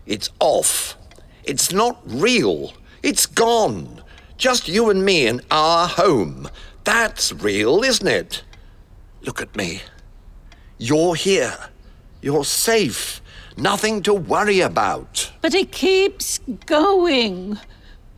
It's 0.06 0.30
off. 0.40 0.98
It's 1.44 1.72
not 1.72 2.00
real. 2.06 2.74
It's 3.04 3.26
gone. 3.26 4.04
Just 4.38 4.68
you 4.68 4.90
and 4.90 5.04
me 5.04 5.28
in 5.28 5.42
our 5.52 5.88
home. 5.88 6.50
That's 6.84 7.34
real, 7.34 7.84
isn't 7.84 8.08
it? 8.08 8.44
Look 9.22 9.42
at 9.42 9.56
me. 9.56 9.82
You're 10.78 11.16
here. 11.16 11.58
You're 12.22 12.46
safe. 12.46 13.22
Nothing 13.60 14.02
to 14.04 14.13
worry 14.13 14.62
about. 14.62 15.32
But 15.41 15.54
it 15.54 15.74
keeps 15.74 16.39
going. 16.65 17.58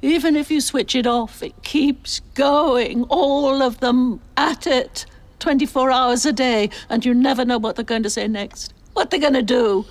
Even 0.04 0.36
if 0.36 0.52
you 0.52 0.62
switch 0.62 0.94
it 0.94 1.08
off, 1.08 1.42
it 1.42 1.64
keeps 1.64 2.20
going. 2.36 3.04
All 3.06 3.64
of 3.64 3.80
them 3.80 4.22
at 4.38 4.68
it. 4.68 5.08
24 5.40 5.90
hours 5.90 6.26
a 6.28 6.32
day, 6.32 6.70
and 6.90 7.04
you 7.04 7.16
never 7.16 7.44
know 7.44 7.58
what 7.58 7.76
they're 7.76 7.84
going 7.84 8.04
to 8.04 8.10
say 8.10 8.28
next. 8.28 8.76
What 8.94 9.10
they're 9.10 9.20
going 9.20 9.34
to 9.34 9.42
do. 9.42 9.86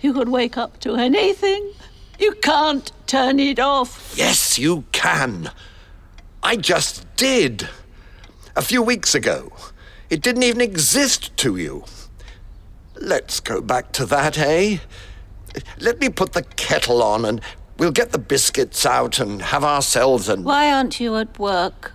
You 0.00 0.12
could 0.12 0.28
wake 0.28 0.58
up 0.58 0.78
to 0.80 0.96
anything. 0.96 1.72
You 2.18 2.32
can't 2.42 2.92
turn 3.06 3.40
it 3.40 3.58
off. 3.58 4.12
Yes, 4.14 4.58
you 4.58 4.84
can. 4.92 5.50
I 6.42 6.56
just 6.56 7.06
did. 7.16 7.68
A 8.54 8.60
few 8.60 8.82
weeks 8.82 9.14
ago. 9.14 9.50
It 10.10 10.20
didn't 10.20 10.42
even 10.42 10.60
exist 10.60 11.34
to 11.38 11.56
you. 11.56 11.84
Let's 13.00 13.40
go 13.40 13.60
back 13.62 13.92
to 13.92 14.04
that, 14.06 14.38
eh? 14.38 14.78
Let 15.78 16.00
me 16.00 16.10
put 16.10 16.34
the 16.34 16.42
kettle 16.42 17.02
on 17.02 17.24
and 17.24 17.40
we'll 17.78 17.90
get 17.90 18.12
the 18.12 18.18
biscuits 18.18 18.84
out 18.84 19.18
and 19.18 19.40
have 19.40 19.64
ourselves 19.64 20.28
and. 20.28 20.44
Why 20.44 20.70
aren't 20.70 21.00
you 21.00 21.16
at 21.16 21.38
work? 21.38 21.92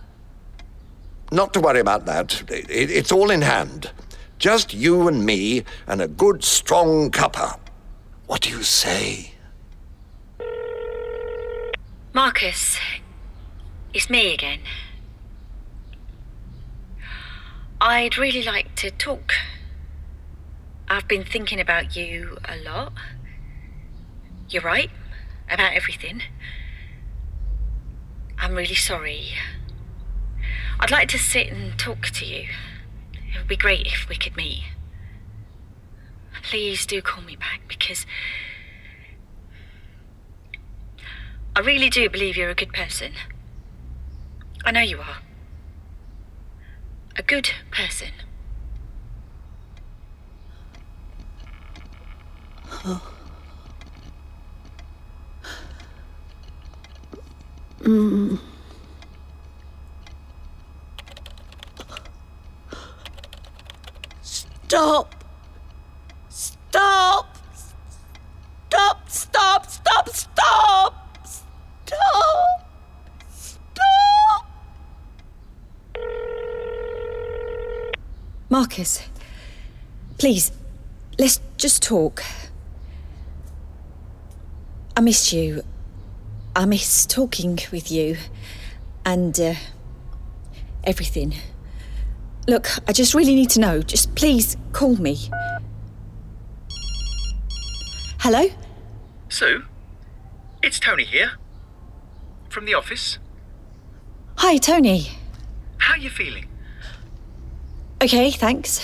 Not 1.32 1.54
to 1.54 1.62
worry 1.62 1.80
about 1.80 2.06
that. 2.08 2.44
It's 2.50 3.12
all 3.12 3.30
in 3.30 3.44
hand. 3.44 3.92
Just 4.40 4.74
you 4.74 5.08
and 5.08 5.26
me 5.26 5.64
and 5.88 6.02
a 6.02 6.08
good 6.08 6.44
strong 6.44 7.12
cuppa. 7.12 7.60
What 8.26 8.42
do 8.42 8.50
you 8.50 8.64
say? 8.64 9.34
Marcus, 12.14 12.78
it's 13.94 14.10
me 14.10 14.34
again. 14.34 14.60
I'd 17.80 18.18
really 18.18 18.44
like 18.44 18.74
to 18.76 18.90
talk. 18.90 19.34
I've 20.88 21.08
been 21.08 21.24
thinking 21.24 21.60
about 21.60 21.96
you 21.96 22.38
a 22.46 22.58
lot. 22.58 22.94
You're 24.50 24.62
right 24.62 24.92
about 25.50 25.74
everything. 25.74 26.22
I'm 28.38 28.54
really 28.54 28.76
sorry. 28.76 29.30
I'd 30.80 30.92
like 30.92 31.08
to 31.10 31.18
sit 31.18 31.48
and 31.48 31.78
talk 31.80 32.08
to 32.08 32.26
you. 32.26 32.50
It 33.14 33.38
would 33.38 33.48
be 33.48 33.56
great 33.56 33.88
if 33.88 34.08
we 34.08 34.16
could 34.16 34.38
meet. 34.38 34.64
Please 36.44 36.86
do 36.86 37.02
call 37.02 37.24
me 37.24 37.36
back 37.36 37.62
because 37.68 38.06
I 41.56 41.62
really 41.62 41.90
do 41.90 42.08
believe 42.10 42.38
you're 42.38 42.52
a 42.52 42.56
good 42.56 42.74
person. 42.74 43.14
I 44.64 44.72
know 44.72 44.82
you 44.82 45.00
are. 45.00 45.18
A 47.16 47.24
good 47.24 47.50
person. 47.72 48.10
awful. 52.86 53.16
Mm. 57.82 58.40
Stop! 64.22 65.16
Stop! 66.30 67.38
Stop! 67.54 69.10
Stop! 69.10 69.70
Stop! 69.70 70.10
Stop! 70.10 71.18
Stop! 71.26 72.70
Stop! 73.30 74.46
Marcus, 78.50 79.02
please, 80.18 80.52
let's 81.20 81.40
just 81.58 81.84
talk. 81.84 82.24
I 84.98 85.02
missed 85.02 85.34
you. 85.34 85.62
I 86.56 86.66
miss 86.66 87.06
talking 87.06 87.60
with 87.72 87.92
you. 87.92 88.18
And, 89.06 89.38
uh, 89.40 89.56
everything. 90.84 91.36
Look, 92.48 92.70
I 92.88 92.94
just 92.94 93.14
really 93.14 93.36
need 93.36 93.50
to 93.52 93.60
know. 93.60 93.82
Just 93.82 94.16
please 94.16 94.56
call 94.72 94.96
me. 94.96 95.30
Hello? 98.20 98.46
Sue? 99.30 99.66
It's 100.64 100.80
Tony 100.80 101.04
here. 101.04 101.34
From 102.50 102.66
the 102.66 102.74
office. 102.74 103.18
Hi, 104.38 104.58
Tony. 104.58 105.10
How 105.78 105.94
are 105.94 105.98
you 105.98 106.10
feeling? 106.10 106.48
Okay, 108.02 108.32
thanks. 108.32 108.80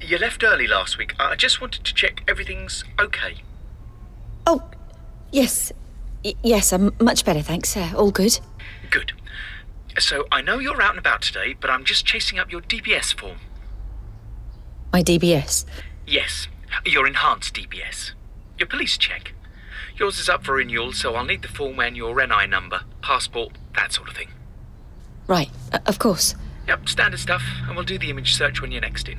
You 0.00 0.18
left 0.18 0.42
early 0.42 0.66
last 0.66 0.98
week. 0.98 1.14
I 1.18 1.36
just 1.36 1.60
wanted 1.60 1.84
to 1.84 1.94
check 1.94 2.24
everything's 2.26 2.84
okay. 2.98 3.42
Oh, 4.46 4.62
yes. 5.32 5.72
Y- 6.24 6.34
yes, 6.42 6.72
I'm 6.72 6.94
much 7.00 7.24
better, 7.24 7.42
thanks. 7.42 7.76
Uh, 7.76 7.92
all 7.96 8.10
good. 8.10 8.38
Good. 8.90 9.12
So 9.98 10.26
I 10.30 10.40
know 10.40 10.58
you're 10.58 10.80
out 10.80 10.90
and 10.90 10.98
about 10.98 11.22
today, 11.22 11.54
but 11.60 11.68
I'm 11.70 11.84
just 11.84 12.06
chasing 12.06 12.38
up 12.38 12.50
your 12.50 12.60
DBS 12.62 13.12
form. 13.18 13.38
My 14.92 15.02
DBS. 15.02 15.64
Yes, 16.06 16.48
your 16.86 17.06
enhanced 17.06 17.54
DBS. 17.54 18.12
Your 18.58 18.66
police 18.66 18.96
check. 18.96 19.34
Yours 19.96 20.18
is 20.18 20.28
up 20.28 20.44
for 20.44 20.54
renewal, 20.54 20.92
so 20.92 21.14
I'll 21.14 21.24
need 21.24 21.42
the 21.42 21.48
form 21.48 21.78
and 21.80 21.96
your 21.96 22.14
NI 22.24 22.46
number, 22.46 22.82
passport, 23.02 23.52
that 23.74 23.92
sort 23.92 24.08
of 24.08 24.16
thing. 24.16 24.28
Right, 25.26 25.50
uh, 25.72 25.78
of 25.86 25.98
course. 25.98 26.34
Yep, 26.68 26.88
standard 26.88 27.20
stuff, 27.20 27.42
and 27.66 27.74
we'll 27.76 27.84
do 27.84 27.98
the 27.98 28.10
image 28.10 28.34
search 28.34 28.60
when 28.62 28.70
you're 28.72 28.80
next 28.80 29.08
in. 29.08 29.18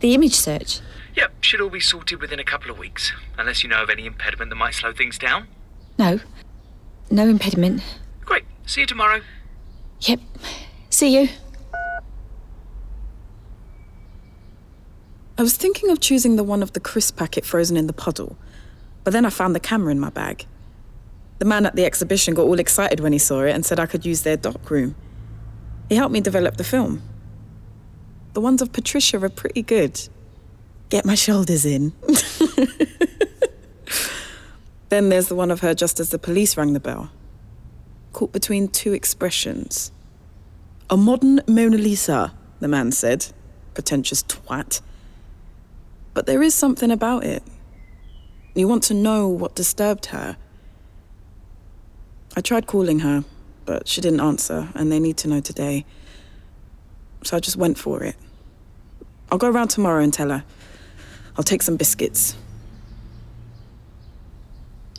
The 0.00 0.14
image 0.14 0.34
search. 0.34 0.80
Yep, 1.14 1.44
should 1.44 1.60
all 1.60 1.70
be 1.70 1.80
sorted 1.80 2.20
within 2.20 2.38
a 2.38 2.44
couple 2.44 2.70
of 2.70 2.78
weeks, 2.78 3.12
unless 3.38 3.62
you 3.62 3.68
know 3.68 3.82
of 3.82 3.90
any 3.90 4.06
impediment 4.06 4.50
that 4.50 4.56
might 4.56 4.74
slow 4.74 4.92
things 4.92 5.18
down. 5.18 5.46
No. 5.98 6.20
No 7.10 7.28
impediment. 7.28 7.82
Great, 8.24 8.44
see 8.66 8.82
you 8.82 8.86
tomorrow. 8.86 9.20
Yep. 10.00 10.20
See 10.88 11.14
you. 11.20 11.28
I 15.36 15.42
was 15.42 15.56
thinking 15.56 15.90
of 15.90 16.00
choosing 16.00 16.36
the 16.36 16.44
one 16.44 16.62
of 16.62 16.72
the 16.72 16.80
crisp 16.80 17.16
packet 17.16 17.44
frozen 17.44 17.76
in 17.76 17.86
the 17.86 17.92
puddle, 17.92 18.36
but 19.04 19.12
then 19.12 19.24
I 19.24 19.30
found 19.30 19.54
the 19.54 19.60
camera 19.60 19.90
in 19.90 19.98
my 19.98 20.10
bag. 20.10 20.46
The 21.38 21.46
man 21.46 21.64
at 21.64 21.76
the 21.76 21.84
exhibition 21.84 22.34
got 22.34 22.42
all 22.42 22.58
excited 22.58 23.00
when 23.00 23.12
he 23.12 23.18
saw 23.18 23.42
it 23.42 23.52
and 23.52 23.64
said 23.64 23.80
I 23.80 23.86
could 23.86 24.04
use 24.04 24.22
their 24.22 24.36
dark 24.36 24.70
room. 24.70 24.94
He 25.88 25.96
helped 25.96 26.12
me 26.12 26.20
develop 26.20 26.56
the 26.58 26.64
film. 26.64 27.02
The 28.40 28.44
ones 28.44 28.62
of 28.62 28.72
Patricia 28.72 29.22
are 29.22 29.28
pretty 29.28 29.60
good. 29.60 30.00
Get 30.88 31.04
my 31.04 31.14
shoulders 31.14 31.66
in. 31.66 31.92
then 34.88 35.10
there's 35.10 35.28
the 35.28 35.34
one 35.34 35.50
of 35.50 35.60
her 35.60 35.74
just 35.74 36.00
as 36.00 36.08
the 36.08 36.18
police 36.18 36.56
rang 36.56 36.72
the 36.72 36.80
bell. 36.80 37.10
Caught 38.14 38.32
between 38.32 38.68
two 38.68 38.94
expressions. 38.94 39.92
A 40.88 40.96
modern 40.96 41.42
Mona 41.46 41.76
Lisa, 41.76 42.32
the 42.60 42.68
man 42.68 42.92
said. 42.92 43.26
Pretentious 43.74 44.22
twat. 44.22 44.80
But 46.14 46.24
there 46.24 46.42
is 46.42 46.54
something 46.54 46.90
about 46.90 47.24
it. 47.24 47.42
You 48.54 48.66
want 48.66 48.84
to 48.84 48.94
know 48.94 49.28
what 49.28 49.54
disturbed 49.54 50.06
her. 50.06 50.38
I 52.38 52.40
tried 52.40 52.66
calling 52.66 53.00
her, 53.00 53.22
but 53.66 53.86
she 53.86 54.00
didn't 54.00 54.20
answer, 54.20 54.70
and 54.74 54.90
they 54.90 54.98
need 54.98 55.18
to 55.18 55.28
know 55.28 55.40
today. 55.40 55.84
So 57.22 57.36
I 57.36 57.40
just 57.40 57.58
went 57.58 57.76
for 57.76 58.02
it. 58.02 58.16
I'll 59.30 59.38
go 59.38 59.48
around 59.48 59.68
tomorrow 59.68 60.02
and 60.02 60.12
tell 60.12 60.30
her. 60.30 60.44
I'll 61.36 61.44
take 61.44 61.62
some 61.62 61.76
biscuits. 61.76 62.36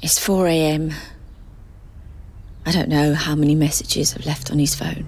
It's 0.01 0.17
4 0.17 0.47
a.m. 0.47 0.93
I 2.65 2.71
don't 2.71 2.89
know 2.89 3.13
how 3.13 3.35
many 3.35 3.55
messages 3.55 4.15
I've 4.15 4.25
left 4.25 4.51
on 4.51 4.57
his 4.57 4.73
phone. 4.73 5.05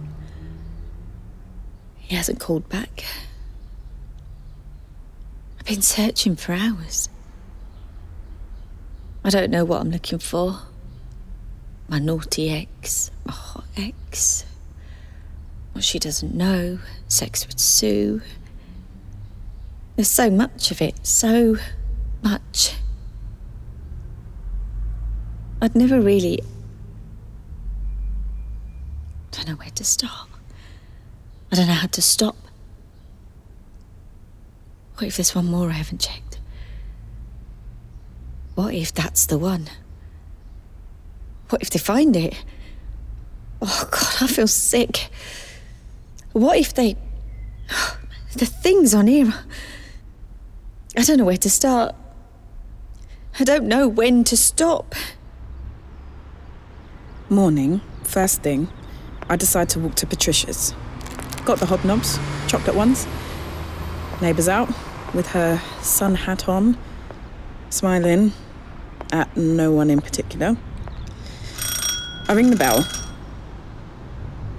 He 1.97 2.15
hasn't 2.15 2.39
called 2.39 2.67
back. 2.69 3.03
I've 5.59 5.65
been 5.65 5.81
searching 5.81 6.35
for 6.35 6.53
hours. 6.53 7.09
I 9.23 9.29
don't 9.29 9.49
know 9.49 9.63
what 9.63 9.81
I'm 9.81 9.89
looking 9.89 10.19
for. 10.19 10.59
My 11.87 11.99
naughty 11.99 12.51
ex, 12.51 13.09
my 13.25 13.31
hot 13.31 13.65
ex, 13.77 14.45
what 15.71 15.83
she 15.83 15.99
doesn't 15.99 16.35
know, 16.35 16.79
sex 17.07 17.47
with 17.47 17.59
Sue. 17.59 18.21
There's 19.95 20.09
so 20.09 20.29
much 20.29 20.71
of 20.71 20.81
it, 20.81 21.05
so 21.05 21.57
much. 22.23 22.75
I'd 25.61 25.75
never 25.75 26.01
really. 26.01 26.41
I 29.31 29.35
don't 29.35 29.47
know 29.47 29.55
where 29.55 29.69
to 29.69 29.83
start. 29.83 30.29
I 31.51 31.55
don't 31.55 31.67
know 31.67 31.73
how 31.73 31.87
to 31.87 32.01
stop. 32.01 32.35
What 34.95 35.07
if 35.07 35.17
there's 35.17 35.35
one 35.35 35.45
more 35.45 35.69
I 35.69 35.73
haven't 35.73 36.01
checked? 36.01 36.39
What 38.55 38.73
if 38.73 38.93
that's 38.93 39.25
the 39.27 39.37
one? 39.37 39.69
What 41.49 41.61
if 41.61 41.69
they 41.69 41.79
find 41.79 42.15
it? 42.15 42.43
Oh, 43.61 43.87
God, 43.91 44.23
I 44.23 44.27
feel 44.27 44.47
sick. 44.47 45.09
What 46.33 46.57
if 46.57 46.73
they. 46.73 46.95
The 48.35 48.47
things 48.47 48.95
on 48.95 49.05
here. 49.05 49.31
I 50.95 51.01
don't 51.01 51.17
know 51.17 51.25
where 51.25 51.37
to 51.37 51.49
start. 51.49 51.95
I 53.39 53.43
don't 53.43 53.65
know 53.65 53.87
when 53.87 54.23
to 54.25 54.37
stop. 54.37 54.93
Morning, 57.29 57.81
first 58.03 58.43
thing, 58.43 58.67
I 59.27 59.35
decide 59.35 59.69
to 59.69 59.79
walk 59.79 59.95
to 59.95 60.05
Patricia's. 60.05 60.75
Got 61.45 61.57
the 61.57 61.65
hobnobs, 61.65 62.19
chocolate 62.47 62.75
ones. 62.75 63.07
Neighbours 64.21 64.47
out, 64.47 64.69
with 65.15 65.25
her 65.29 65.59
sun 65.81 66.13
hat 66.13 66.47
on, 66.47 66.77
smiling 67.71 68.31
at 69.11 69.35
no 69.35 69.71
one 69.71 69.89
in 69.89 69.99
particular. 69.99 70.55
I 72.27 72.33
ring 72.33 72.51
the 72.51 72.55
bell. 72.55 72.87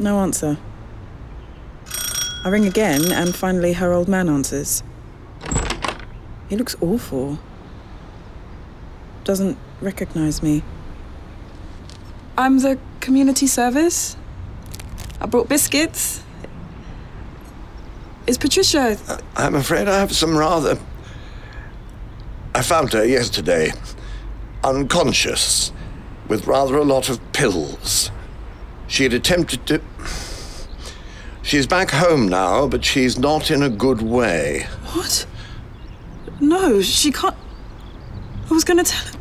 No 0.01 0.19
answer. 0.19 0.59
I 2.45 2.49
ring 2.49 2.67
again, 2.67 3.13
and 3.13 3.37
finally 3.37 3.75
her 3.75 3.93
old 3.93 4.09
man 4.09 4.29
answers. 4.29 4.83
He 6.49 6.57
looks 6.57 6.77
awful. 6.81 7.39
Doesn't 9.25 9.57
recognize 9.81 10.43
me. 10.43 10.63
I'm 12.37 12.59
the 12.59 12.79
community 13.01 13.47
service. 13.47 14.17
I 15.21 15.27
brought 15.27 15.49
biscuits. 15.49 16.23
Is 18.27 18.39
Patricia. 18.39 18.99
I'm 19.37 19.55
afraid 19.55 19.89
I 19.89 19.99
have 19.99 20.13
some 20.13 20.37
rather. 20.37 20.79
I 22.55 22.63
found 22.63 22.93
her 22.93 23.05
yesterday, 23.05 23.73
unconscious, 24.63 25.73
with 26.29 26.47
rather 26.47 26.77
a 26.77 26.85
lot 26.85 27.09
of 27.09 27.21
pills. 27.33 28.11
She 28.87 29.03
had 29.03 29.13
attempted 29.13 29.67
to. 29.67 29.81
She's 31.43 31.67
back 31.67 31.91
home 31.91 32.29
now, 32.29 32.67
but 32.67 32.85
she's 32.85 33.19
not 33.19 33.51
in 33.51 33.63
a 33.63 33.69
good 33.69 34.01
way. 34.01 34.67
What? 34.93 35.27
No, 36.45 36.83
she 36.83 37.11
can't. 37.11 37.35
I 38.51 38.53
was 38.53 38.65
going 38.65 38.77
to 38.77 38.85
tell 38.85 39.13
her. 39.13 39.19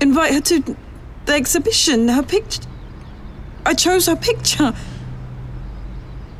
Invite 0.00 0.32
her 0.32 0.40
to 0.40 0.76
the 1.26 1.34
exhibition, 1.34 2.08
her 2.08 2.22
picture. 2.22 2.62
I 3.66 3.74
chose 3.74 4.06
her 4.06 4.16
picture. 4.16 4.72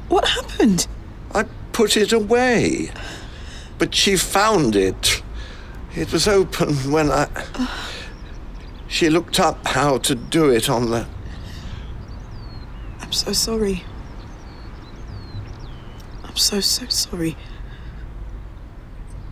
What 0.08 0.26
happened? 0.26 0.86
I 1.34 1.44
put 1.72 1.96
it 1.98 2.12
away. 2.12 2.90
But 3.76 3.94
she 3.94 4.16
found 4.16 4.74
it. 4.74 5.22
It 5.94 6.10
was 6.10 6.26
open 6.26 6.74
when 6.90 7.10
I. 7.10 7.28
She 8.86 9.10
looked 9.10 9.38
up 9.38 9.66
how 9.66 9.98
to 9.98 10.14
do 10.14 10.48
it 10.50 10.70
on 10.70 10.90
the. 10.90 11.06
I'm 13.00 13.12
so 13.12 13.32
sorry. 13.32 13.84
I'm 16.24 16.36
so, 16.36 16.60
so 16.60 16.86
sorry. 16.86 17.36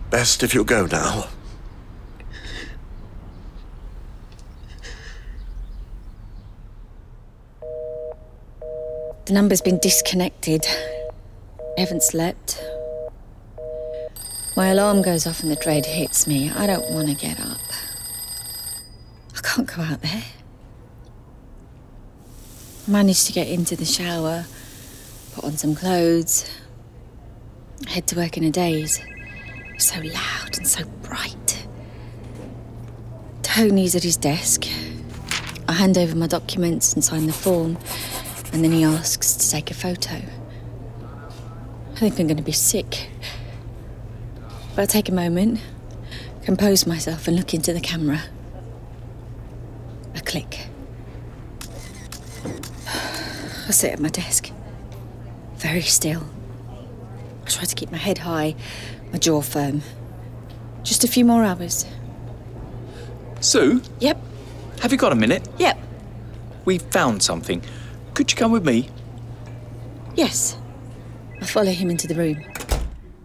Best 0.09 0.41
if 0.41 0.53
you 0.53 0.63
go 0.63 0.85
now. 0.85 1.27
The 9.25 9.33
number's 9.33 9.59
been 9.59 9.77
disconnected. 9.79 10.65
I 11.77 11.81
haven't 11.81 12.03
slept. 12.03 12.63
My 14.55 14.69
alarm 14.69 15.01
goes 15.01 15.27
off 15.27 15.41
and 15.41 15.51
the 15.51 15.57
dread 15.57 15.85
hits 15.85 16.25
me. 16.25 16.49
I 16.49 16.65
don't 16.65 16.89
want 16.89 17.09
to 17.09 17.13
get 17.13 17.39
up. 17.41 17.59
I 19.35 19.41
can't 19.41 19.67
go 19.67 19.81
out 19.81 20.01
there. 20.01 20.23
I 22.87 22.89
managed 22.91 23.27
to 23.27 23.33
get 23.33 23.49
into 23.49 23.75
the 23.75 23.83
shower, 23.83 24.45
put 25.33 25.43
on 25.43 25.57
some 25.57 25.75
clothes. 25.75 26.49
Head 27.87 28.07
to 28.07 28.15
work 28.15 28.37
in 28.37 28.45
a 28.45 28.49
daze. 28.49 29.01
So 29.77 29.99
loud 30.01 30.57
and 30.57 30.67
so 30.67 30.85
bright. 31.03 31.67
Tony's 33.41 33.95
at 33.95 34.03
his 34.03 34.17
desk. 34.17 34.65
I 35.67 35.73
hand 35.73 35.97
over 35.97 36.15
my 36.15 36.27
documents 36.27 36.93
and 36.93 37.03
sign 37.03 37.27
the 37.27 37.33
form, 37.33 37.77
and 38.51 38.63
then 38.63 38.71
he 38.71 38.83
asks 38.83 39.35
to 39.35 39.49
take 39.49 39.71
a 39.71 39.73
photo. 39.73 40.21
I 41.93 41.99
think 41.99 42.19
I'm 42.19 42.27
going 42.27 42.37
to 42.37 42.43
be 42.43 42.51
sick. 42.51 43.09
But 44.75 44.83
I 44.83 44.85
take 44.85 45.09
a 45.09 45.13
moment, 45.13 45.59
compose 46.43 46.85
myself, 46.85 47.27
and 47.27 47.37
look 47.37 47.53
into 47.53 47.73
the 47.73 47.81
camera. 47.81 48.23
A 50.15 50.21
click. 50.21 50.67
I 53.67 53.71
sit 53.71 53.93
at 53.93 53.99
my 53.99 54.09
desk, 54.09 54.51
very 55.55 55.81
still. 55.81 56.23
I 57.45 57.49
try 57.49 57.63
to 57.63 57.75
keep 57.75 57.91
my 57.91 57.97
head 57.97 58.19
high, 58.19 58.55
my 59.11 59.17
jaw 59.19 59.41
firm. 59.41 59.81
Just 60.83 61.03
a 61.03 61.07
few 61.07 61.25
more 61.25 61.43
hours. 61.43 61.85
Sue, 63.39 63.81
Yep, 63.99 64.19
have 64.81 64.91
you 64.91 64.97
got 64.97 65.11
a 65.11 65.15
minute? 65.15 65.47
yep, 65.57 65.77
We 66.65 66.79
found 66.79 67.21
something. 67.21 67.61
Could 68.13 68.31
you 68.31 68.37
come 68.37 68.51
with 68.51 68.65
me? 68.65 68.89
yes. 70.15 70.57
I 71.39 71.45
follow 71.45 71.71
him 71.71 71.91
into 71.91 72.07
the 72.07 72.15
room. 72.15 72.43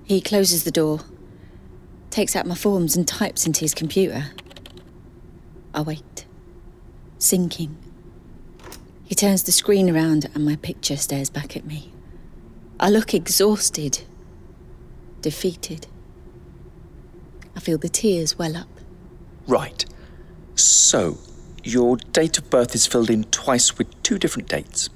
He 0.04 0.20
closes 0.20 0.64
the 0.64 0.70
door, 0.70 1.00
takes 2.10 2.36
out 2.36 2.44
my 2.46 2.54
forms, 2.54 2.94
and 2.94 3.08
types 3.08 3.46
into 3.46 3.60
his 3.60 3.72
computer. 3.72 4.26
I 5.72 5.80
wait, 5.80 6.26
sinking. 7.18 7.74
He 9.04 9.14
turns 9.14 9.44
the 9.44 9.52
screen 9.52 9.88
around, 9.88 10.28
and 10.34 10.44
my 10.44 10.56
picture 10.56 10.98
stares 10.98 11.30
back 11.30 11.56
at 11.56 11.64
me. 11.64 11.90
I 12.78 12.90
look 12.90 13.14
exhausted, 13.14 14.02
defeated. 15.22 15.86
I 17.56 17.60
feel 17.60 17.78
the 17.78 17.88
tears 17.88 18.38
well 18.38 18.56
up. 18.56 18.68
Right. 19.46 19.84
So, 20.54 21.18
your 21.64 21.96
date 21.96 22.38
of 22.38 22.50
birth 22.50 22.74
is 22.74 22.86
filled 22.86 23.10
in 23.10 23.24
twice 23.24 23.78
with 23.78 24.02
two 24.02 24.18
different 24.18 24.48
dates. 24.48 24.90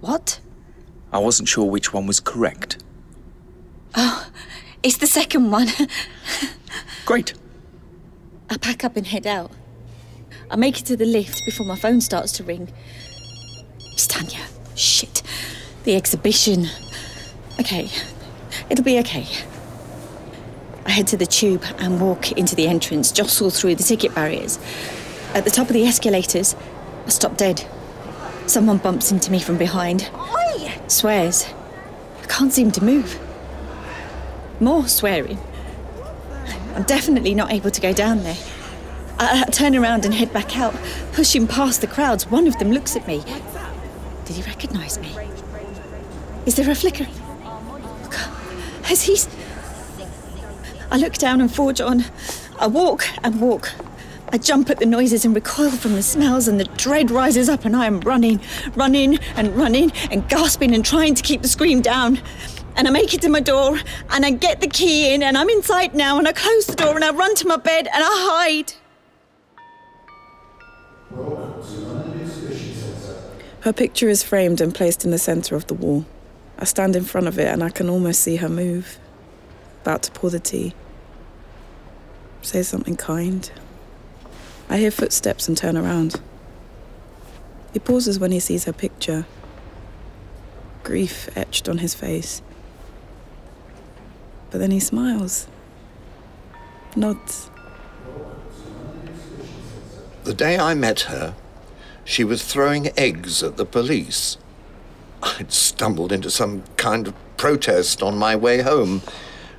What? 0.00 0.40
I 1.12 1.18
wasn't 1.18 1.48
sure 1.48 1.64
which 1.64 1.92
one 1.92 2.06
was 2.06 2.20
correct. 2.20 2.82
Oh, 3.94 4.28
it's 4.82 4.98
the 4.98 5.06
second 5.06 5.50
one. 5.50 5.68
Great. 7.06 7.34
I 8.50 8.56
pack 8.58 8.84
up 8.84 8.96
and 8.96 9.06
head 9.06 9.26
out. 9.26 9.50
I 10.50 10.56
make 10.56 10.78
it 10.78 10.86
to 10.86 10.96
the 10.96 11.06
lift 11.06 11.42
before 11.44 11.66
my 11.66 11.76
phone 11.76 12.00
starts 12.00 12.32
to 12.32 12.44
ring. 12.44 12.72
It's 13.92 14.06
Tanya. 14.06 14.44
Shit. 14.74 15.22
The 15.84 15.96
exhibition. 15.96 16.66
Okay. 17.58 17.88
It'll 18.70 18.84
be 18.84 18.98
okay. 19.00 19.26
I 20.84 20.90
head 20.90 21.06
to 21.08 21.16
the 21.16 21.26
tube 21.26 21.64
and 21.78 22.00
walk 22.00 22.32
into 22.32 22.54
the 22.54 22.66
entrance, 22.68 23.10
jostle 23.12 23.50
through 23.50 23.74
the 23.74 23.82
ticket 23.82 24.14
barriers. 24.14 24.58
At 25.34 25.44
the 25.44 25.50
top 25.50 25.68
of 25.68 25.74
the 25.74 25.84
escalators, 25.84 26.54
I 27.06 27.08
stop 27.08 27.36
dead. 27.36 27.66
Someone 28.46 28.78
bumps 28.78 29.10
into 29.10 29.30
me 29.30 29.40
from 29.40 29.58
behind. 29.58 30.08
Swears. 30.88 31.46
I 32.22 32.26
can't 32.26 32.52
seem 32.52 32.70
to 32.72 32.84
move. 32.84 33.18
More 34.60 34.86
swearing. 34.86 35.38
I'm 36.74 36.84
definitely 36.84 37.34
not 37.34 37.52
able 37.52 37.70
to 37.70 37.80
go 37.80 37.92
down 37.92 38.22
there. 38.22 38.36
I, 39.18 39.44
I 39.46 39.50
turn 39.50 39.74
around 39.74 40.04
and 40.04 40.14
head 40.14 40.32
back 40.32 40.56
out, 40.56 40.74
pushing 41.12 41.46
past 41.46 41.80
the 41.80 41.86
crowds. 41.86 42.30
One 42.30 42.46
of 42.46 42.58
them 42.58 42.70
looks 42.70 42.94
at 42.96 43.06
me. 43.06 43.22
Did 44.24 44.36
he 44.36 44.42
recognise 44.42 44.98
me? 44.98 45.16
Is 46.46 46.54
there 46.54 46.70
a 46.70 46.74
flicker? 46.74 47.06
Has 48.86 49.02
he? 49.02 49.14
s- 49.14 49.28
I 50.90 50.96
look 50.96 51.14
down 51.14 51.40
and 51.40 51.52
forge 51.52 51.80
on. 51.80 52.04
I 52.58 52.66
walk 52.68 53.06
and 53.24 53.40
walk. 53.40 53.72
I 54.32 54.38
jump 54.38 54.70
at 54.70 54.78
the 54.78 54.86
noises 54.86 55.24
and 55.24 55.34
recoil 55.34 55.70
from 55.70 55.94
the 55.94 56.02
smells, 56.02 56.48
and 56.48 56.58
the 56.58 56.64
dread 56.64 57.10
rises 57.10 57.48
up, 57.48 57.64
and 57.64 57.76
I 57.76 57.86
am 57.86 58.00
running, 58.00 58.40
running, 58.74 59.18
and 59.36 59.56
running, 59.56 59.92
and 60.10 60.28
gasping 60.28 60.74
and 60.74 60.84
trying 60.84 61.14
to 61.14 61.22
keep 61.22 61.42
the 61.42 61.48
scream 61.48 61.80
down. 61.80 62.20
And 62.76 62.86
I 62.86 62.90
make 62.90 63.14
it 63.14 63.22
to 63.22 63.28
my 63.28 63.40
door, 63.40 63.78
and 64.10 64.26
I 64.26 64.30
get 64.30 64.60
the 64.60 64.66
key 64.68 65.14
in, 65.14 65.22
and 65.22 65.38
I'm 65.38 65.48
inside 65.48 65.94
now, 65.94 66.18
and 66.18 66.26
I 66.28 66.32
close 66.32 66.66
the 66.66 66.74
door, 66.76 66.94
and 66.94 67.04
I 67.04 67.10
run 67.10 67.34
to 67.36 67.46
my 67.46 67.56
bed, 67.56 67.88
and 67.92 68.04
I 68.04 68.08
hide. 68.30 68.72
Her 73.60 73.72
picture 73.72 74.08
is 74.08 74.22
framed 74.22 74.60
and 74.60 74.74
placed 74.74 75.04
in 75.04 75.10
the 75.10 75.18
centre 75.18 75.56
of 75.56 75.66
the 75.66 75.74
wall. 75.74 76.04
I 76.58 76.64
stand 76.64 76.96
in 76.96 77.04
front 77.04 77.26
of 77.26 77.38
it 77.38 77.48
and 77.48 77.62
I 77.62 77.70
can 77.70 77.88
almost 77.88 78.20
see 78.20 78.36
her 78.36 78.48
move. 78.48 78.98
About 79.82 80.02
to 80.04 80.10
pour 80.12 80.30
the 80.30 80.40
tea. 80.40 80.74
Say 82.42 82.62
something 82.62 82.96
kind. 82.96 83.50
I 84.68 84.78
hear 84.78 84.90
footsteps 84.90 85.48
and 85.48 85.56
turn 85.56 85.76
around. 85.76 86.20
He 87.72 87.78
pauses 87.78 88.18
when 88.18 88.32
he 88.32 88.40
sees 88.40 88.64
her 88.64 88.72
picture. 88.72 89.26
Grief 90.82 91.28
etched 91.36 91.68
on 91.68 91.78
his 91.78 91.94
face. 91.94 92.40
But 94.50 94.58
then 94.58 94.70
he 94.70 94.80
smiles. 94.80 95.46
Nods. 96.94 97.50
The 100.24 100.34
day 100.34 100.58
I 100.58 100.74
met 100.74 101.00
her, 101.00 101.34
she 102.04 102.24
was 102.24 102.42
throwing 102.42 102.90
eggs 102.98 103.42
at 103.42 103.56
the 103.56 103.66
police. 103.66 104.38
I'd 105.26 105.52
stumbled 105.52 106.12
into 106.12 106.30
some 106.30 106.62
kind 106.76 107.08
of 107.08 107.14
protest 107.36 108.02
on 108.02 108.16
my 108.16 108.36
way 108.36 108.62
home, 108.62 109.02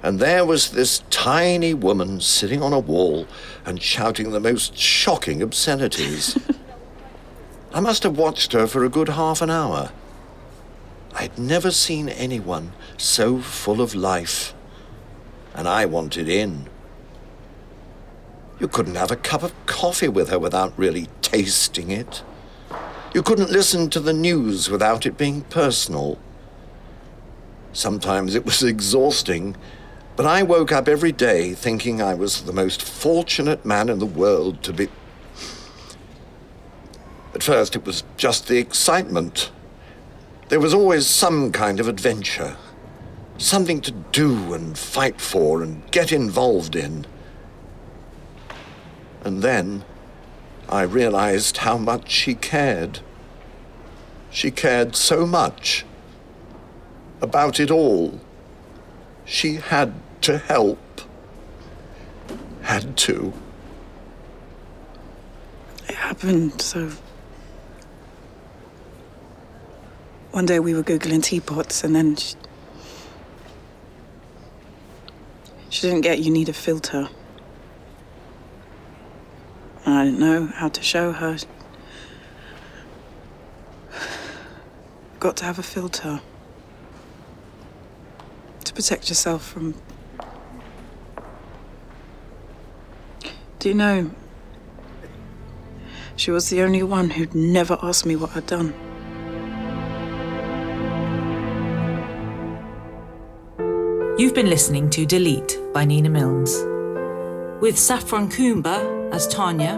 and 0.01 0.19
there 0.19 0.45
was 0.45 0.71
this 0.71 1.03
tiny 1.09 1.73
woman 1.73 2.21
sitting 2.21 2.63
on 2.63 2.71
a 2.71 2.79
wall 2.79 3.27
and 3.65 3.81
shouting 3.81 4.31
the 4.31 4.39
most 4.39 4.77
shocking 4.77 5.41
obscenities. 5.41 6.37
I 7.73 7.81
must 7.81 8.03
have 8.03 8.17
watched 8.17 8.53
her 8.53 8.65
for 8.65 8.85
a 8.85 8.89
good 8.89 9.09
half 9.09 9.41
an 9.41 9.49
hour. 9.49 9.91
I'd 11.13 11.37
never 11.37 11.71
seen 11.71 12.09
anyone 12.09 12.73
so 12.97 13.39
full 13.39 13.81
of 13.81 13.93
life, 13.93 14.53
and 15.53 15.67
I 15.67 15.85
wanted 15.85 16.29
in. 16.29 16.69
You 18.59 18.67
couldn't 18.67 18.95
have 18.95 19.11
a 19.11 19.15
cup 19.15 19.43
of 19.43 19.53
coffee 19.65 20.07
with 20.07 20.29
her 20.29 20.39
without 20.39 20.73
really 20.77 21.07
tasting 21.21 21.91
it. 21.91 22.23
You 23.13 23.23
couldn't 23.23 23.51
listen 23.51 23.89
to 23.91 23.99
the 23.99 24.13
news 24.13 24.69
without 24.69 25.05
it 25.05 25.17
being 25.17 25.41
personal. 25.41 26.19
Sometimes 27.71 28.35
it 28.35 28.45
was 28.45 28.63
exhausting, 28.63 29.55
but 30.15 30.25
I 30.25 30.43
woke 30.43 30.71
up 30.71 30.87
every 30.87 31.11
day 31.11 31.53
thinking 31.53 32.01
I 32.01 32.13
was 32.13 32.43
the 32.43 32.53
most 32.53 32.81
fortunate 32.81 33.65
man 33.65 33.89
in 33.89 33.99
the 33.99 34.05
world 34.05 34.61
to 34.63 34.73
be. 34.73 34.89
At 37.33 37.43
first, 37.43 37.75
it 37.75 37.85
was 37.85 38.03
just 38.17 38.47
the 38.47 38.57
excitement. 38.57 39.51
There 40.49 40.59
was 40.59 40.73
always 40.73 41.07
some 41.07 41.51
kind 41.51 41.79
of 41.79 41.87
adventure, 41.87 42.57
something 43.37 43.79
to 43.81 43.91
do 43.91 44.53
and 44.53 44.77
fight 44.77 45.21
for 45.21 45.61
and 45.61 45.89
get 45.91 46.11
involved 46.11 46.75
in. 46.75 47.05
And 49.23 49.41
then 49.41 49.83
I 50.69 50.81
realized 50.81 51.57
how 51.57 51.77
much 51.77 52.11
she 52.11 52.35
cared. 52.35 52.99
She 54.29 54.51
cared 54.51 54.95
so 54.95 55.25
much 55.25 55.85
about 57.21 57.59
it 57.59 57.71
all. 57.71 58.19
She 59.25 59.55
had 59.55 59.93
to 60.21 60.37
help. 60.37 60.79
Had 62.61 62.97
to. 62.97 63.33
It 65.87 65.95
happened 65.95 66.61
so. 66.61 66.91
One 70.31 70.45
day 70.45 70.59
we 70.59 70.73
were 70.73 70.83
Googling 70.83 71.23
teapots 71.23 71.83
and 71.83 71.95
then 71.95 72.17
she, 72.17 72.35
she 75.69 75.81
didn't 75.87 76.01
get 76.01 76.19
you 76.19 76.29
need 76.29 76.49
a 76.49 76.53
filter. 76.53 77.09
And 79.87 79.95
I 79.95 80.03
didn't 80.03 80.19
know 80.19 80.47
how 80.47 80.67
to 80.67 80.83
show 80.83 81.13
her. 81.13 81.37
Got 85.21 85.37
to 85.37 85.45
have 85.45 85.57
a 85.57 85.63
filter. 85.63 86.19
To 88.65 88.73
protect 88.73 89.07
yourself 89.07 89.47
from. 89.47 89.75
Do 93.59 93.69
you 93.69 93.75
know? 93.75 94.11
She 96.17 96.31
was 96.31 96.49
the 96.49 96.61
only 96.63 96.83
one 96.83 97.11
who'd 97.11 97.33
never 97.33 97.77
asked 97.81 98.05
me 98.05 98.17
what 98.17 98.35
I'd 98.35 98.45
done. 98.45 98.73
You've 104.19 104.33
been 104.33 104.49
listening 104.49 104.89
to 104.89 105.05
Delete 105.05 105.57
by 105.73 105.85
Nina 105.85 106.09
Milnes. 106.09 106.61
With 107.61 107.79
Saffron 107.79 108.29
Coomber 108.29 108.96
as 109.11 109.27
Tanya, 109.27 109.77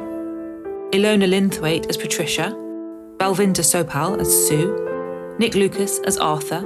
Ilona 0.91 1.27
Linthwaite 1.27 1.87
as 1.87 1.97
Patricia, 1.97 2.51
Balvinder 3.17 3.63
Sopal 3.63 4.19
as 4.19 4.47
Sue, 4.47 5.35
Nick 5.37 5.55
Lucas 5.55 5.99
as 5.99 6.17
Arthur, 6.17 6.61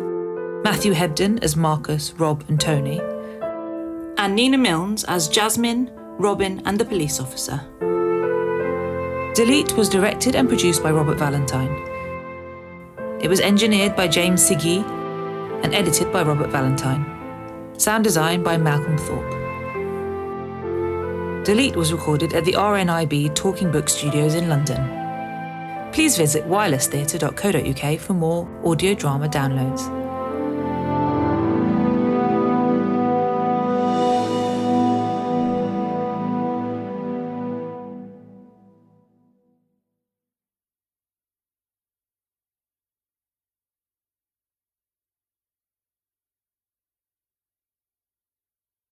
Matthew 0.63 0.93
Hebden 0.93 1.43
as 1.43 1.55
Marcus, 1.55 2.13
Rob, 2.13 2.43
and 2.47 2.59
Tony, 2.59 3.01
and 4.17 4.35
Nina 4.35 4.57
Milnes 4.57 5.03
as 5.03 5.27
Jasmine, 5.27 5.91
Robin, 6.17 6.61
and 6.65 6.79
the 6.79 6.85
police 6.85 7.19
officer. 7.19 7.59
Delete 9.35 9.75
was 9.75 9.89
directed 9.89 10.35
and 10.35 10.47
produced 10.47 10.81
by 10.81 10.91
Robert 10.91 11.17
Valentine. 11.17 11.73
It 13.19 13.27
was 13.27 13.39
engineered 13.39 13.95
by 13.95 14.07
James 14.07 14.47
Siggy 14.47 14.83
and 15.63 15.73
edited 15.73 16.11
by 16.13 16.23
Robert 16.23 16.49
Valentine. 16.49 17.05
Sound 17.77 18.03
design 18.03 18.43
by 18.43 18.57
Malcolm 18.57 18.97
Thorpe. 18.97 19.42
Delete 21.43 21.75
was 21.75 21.91
recorded 21.91 22.33
at 22.33 22.45
the 22.45 22.53
RNIB 22.53 23.35
Talking 23.35 23.69
Book 23.69 23.89
Studios 23.89 24.35
in 24.35 24.47
London. 24.47 25.91
Please 25.91 26.15
visit 26.17 26.45
wirelesstheatre.co.uk 26.45 27.99
for 27.99 28.13
more 28.13 28.47
audio 28.63 28.93
drama 28.93 29.27
downloads. 29.27 30.02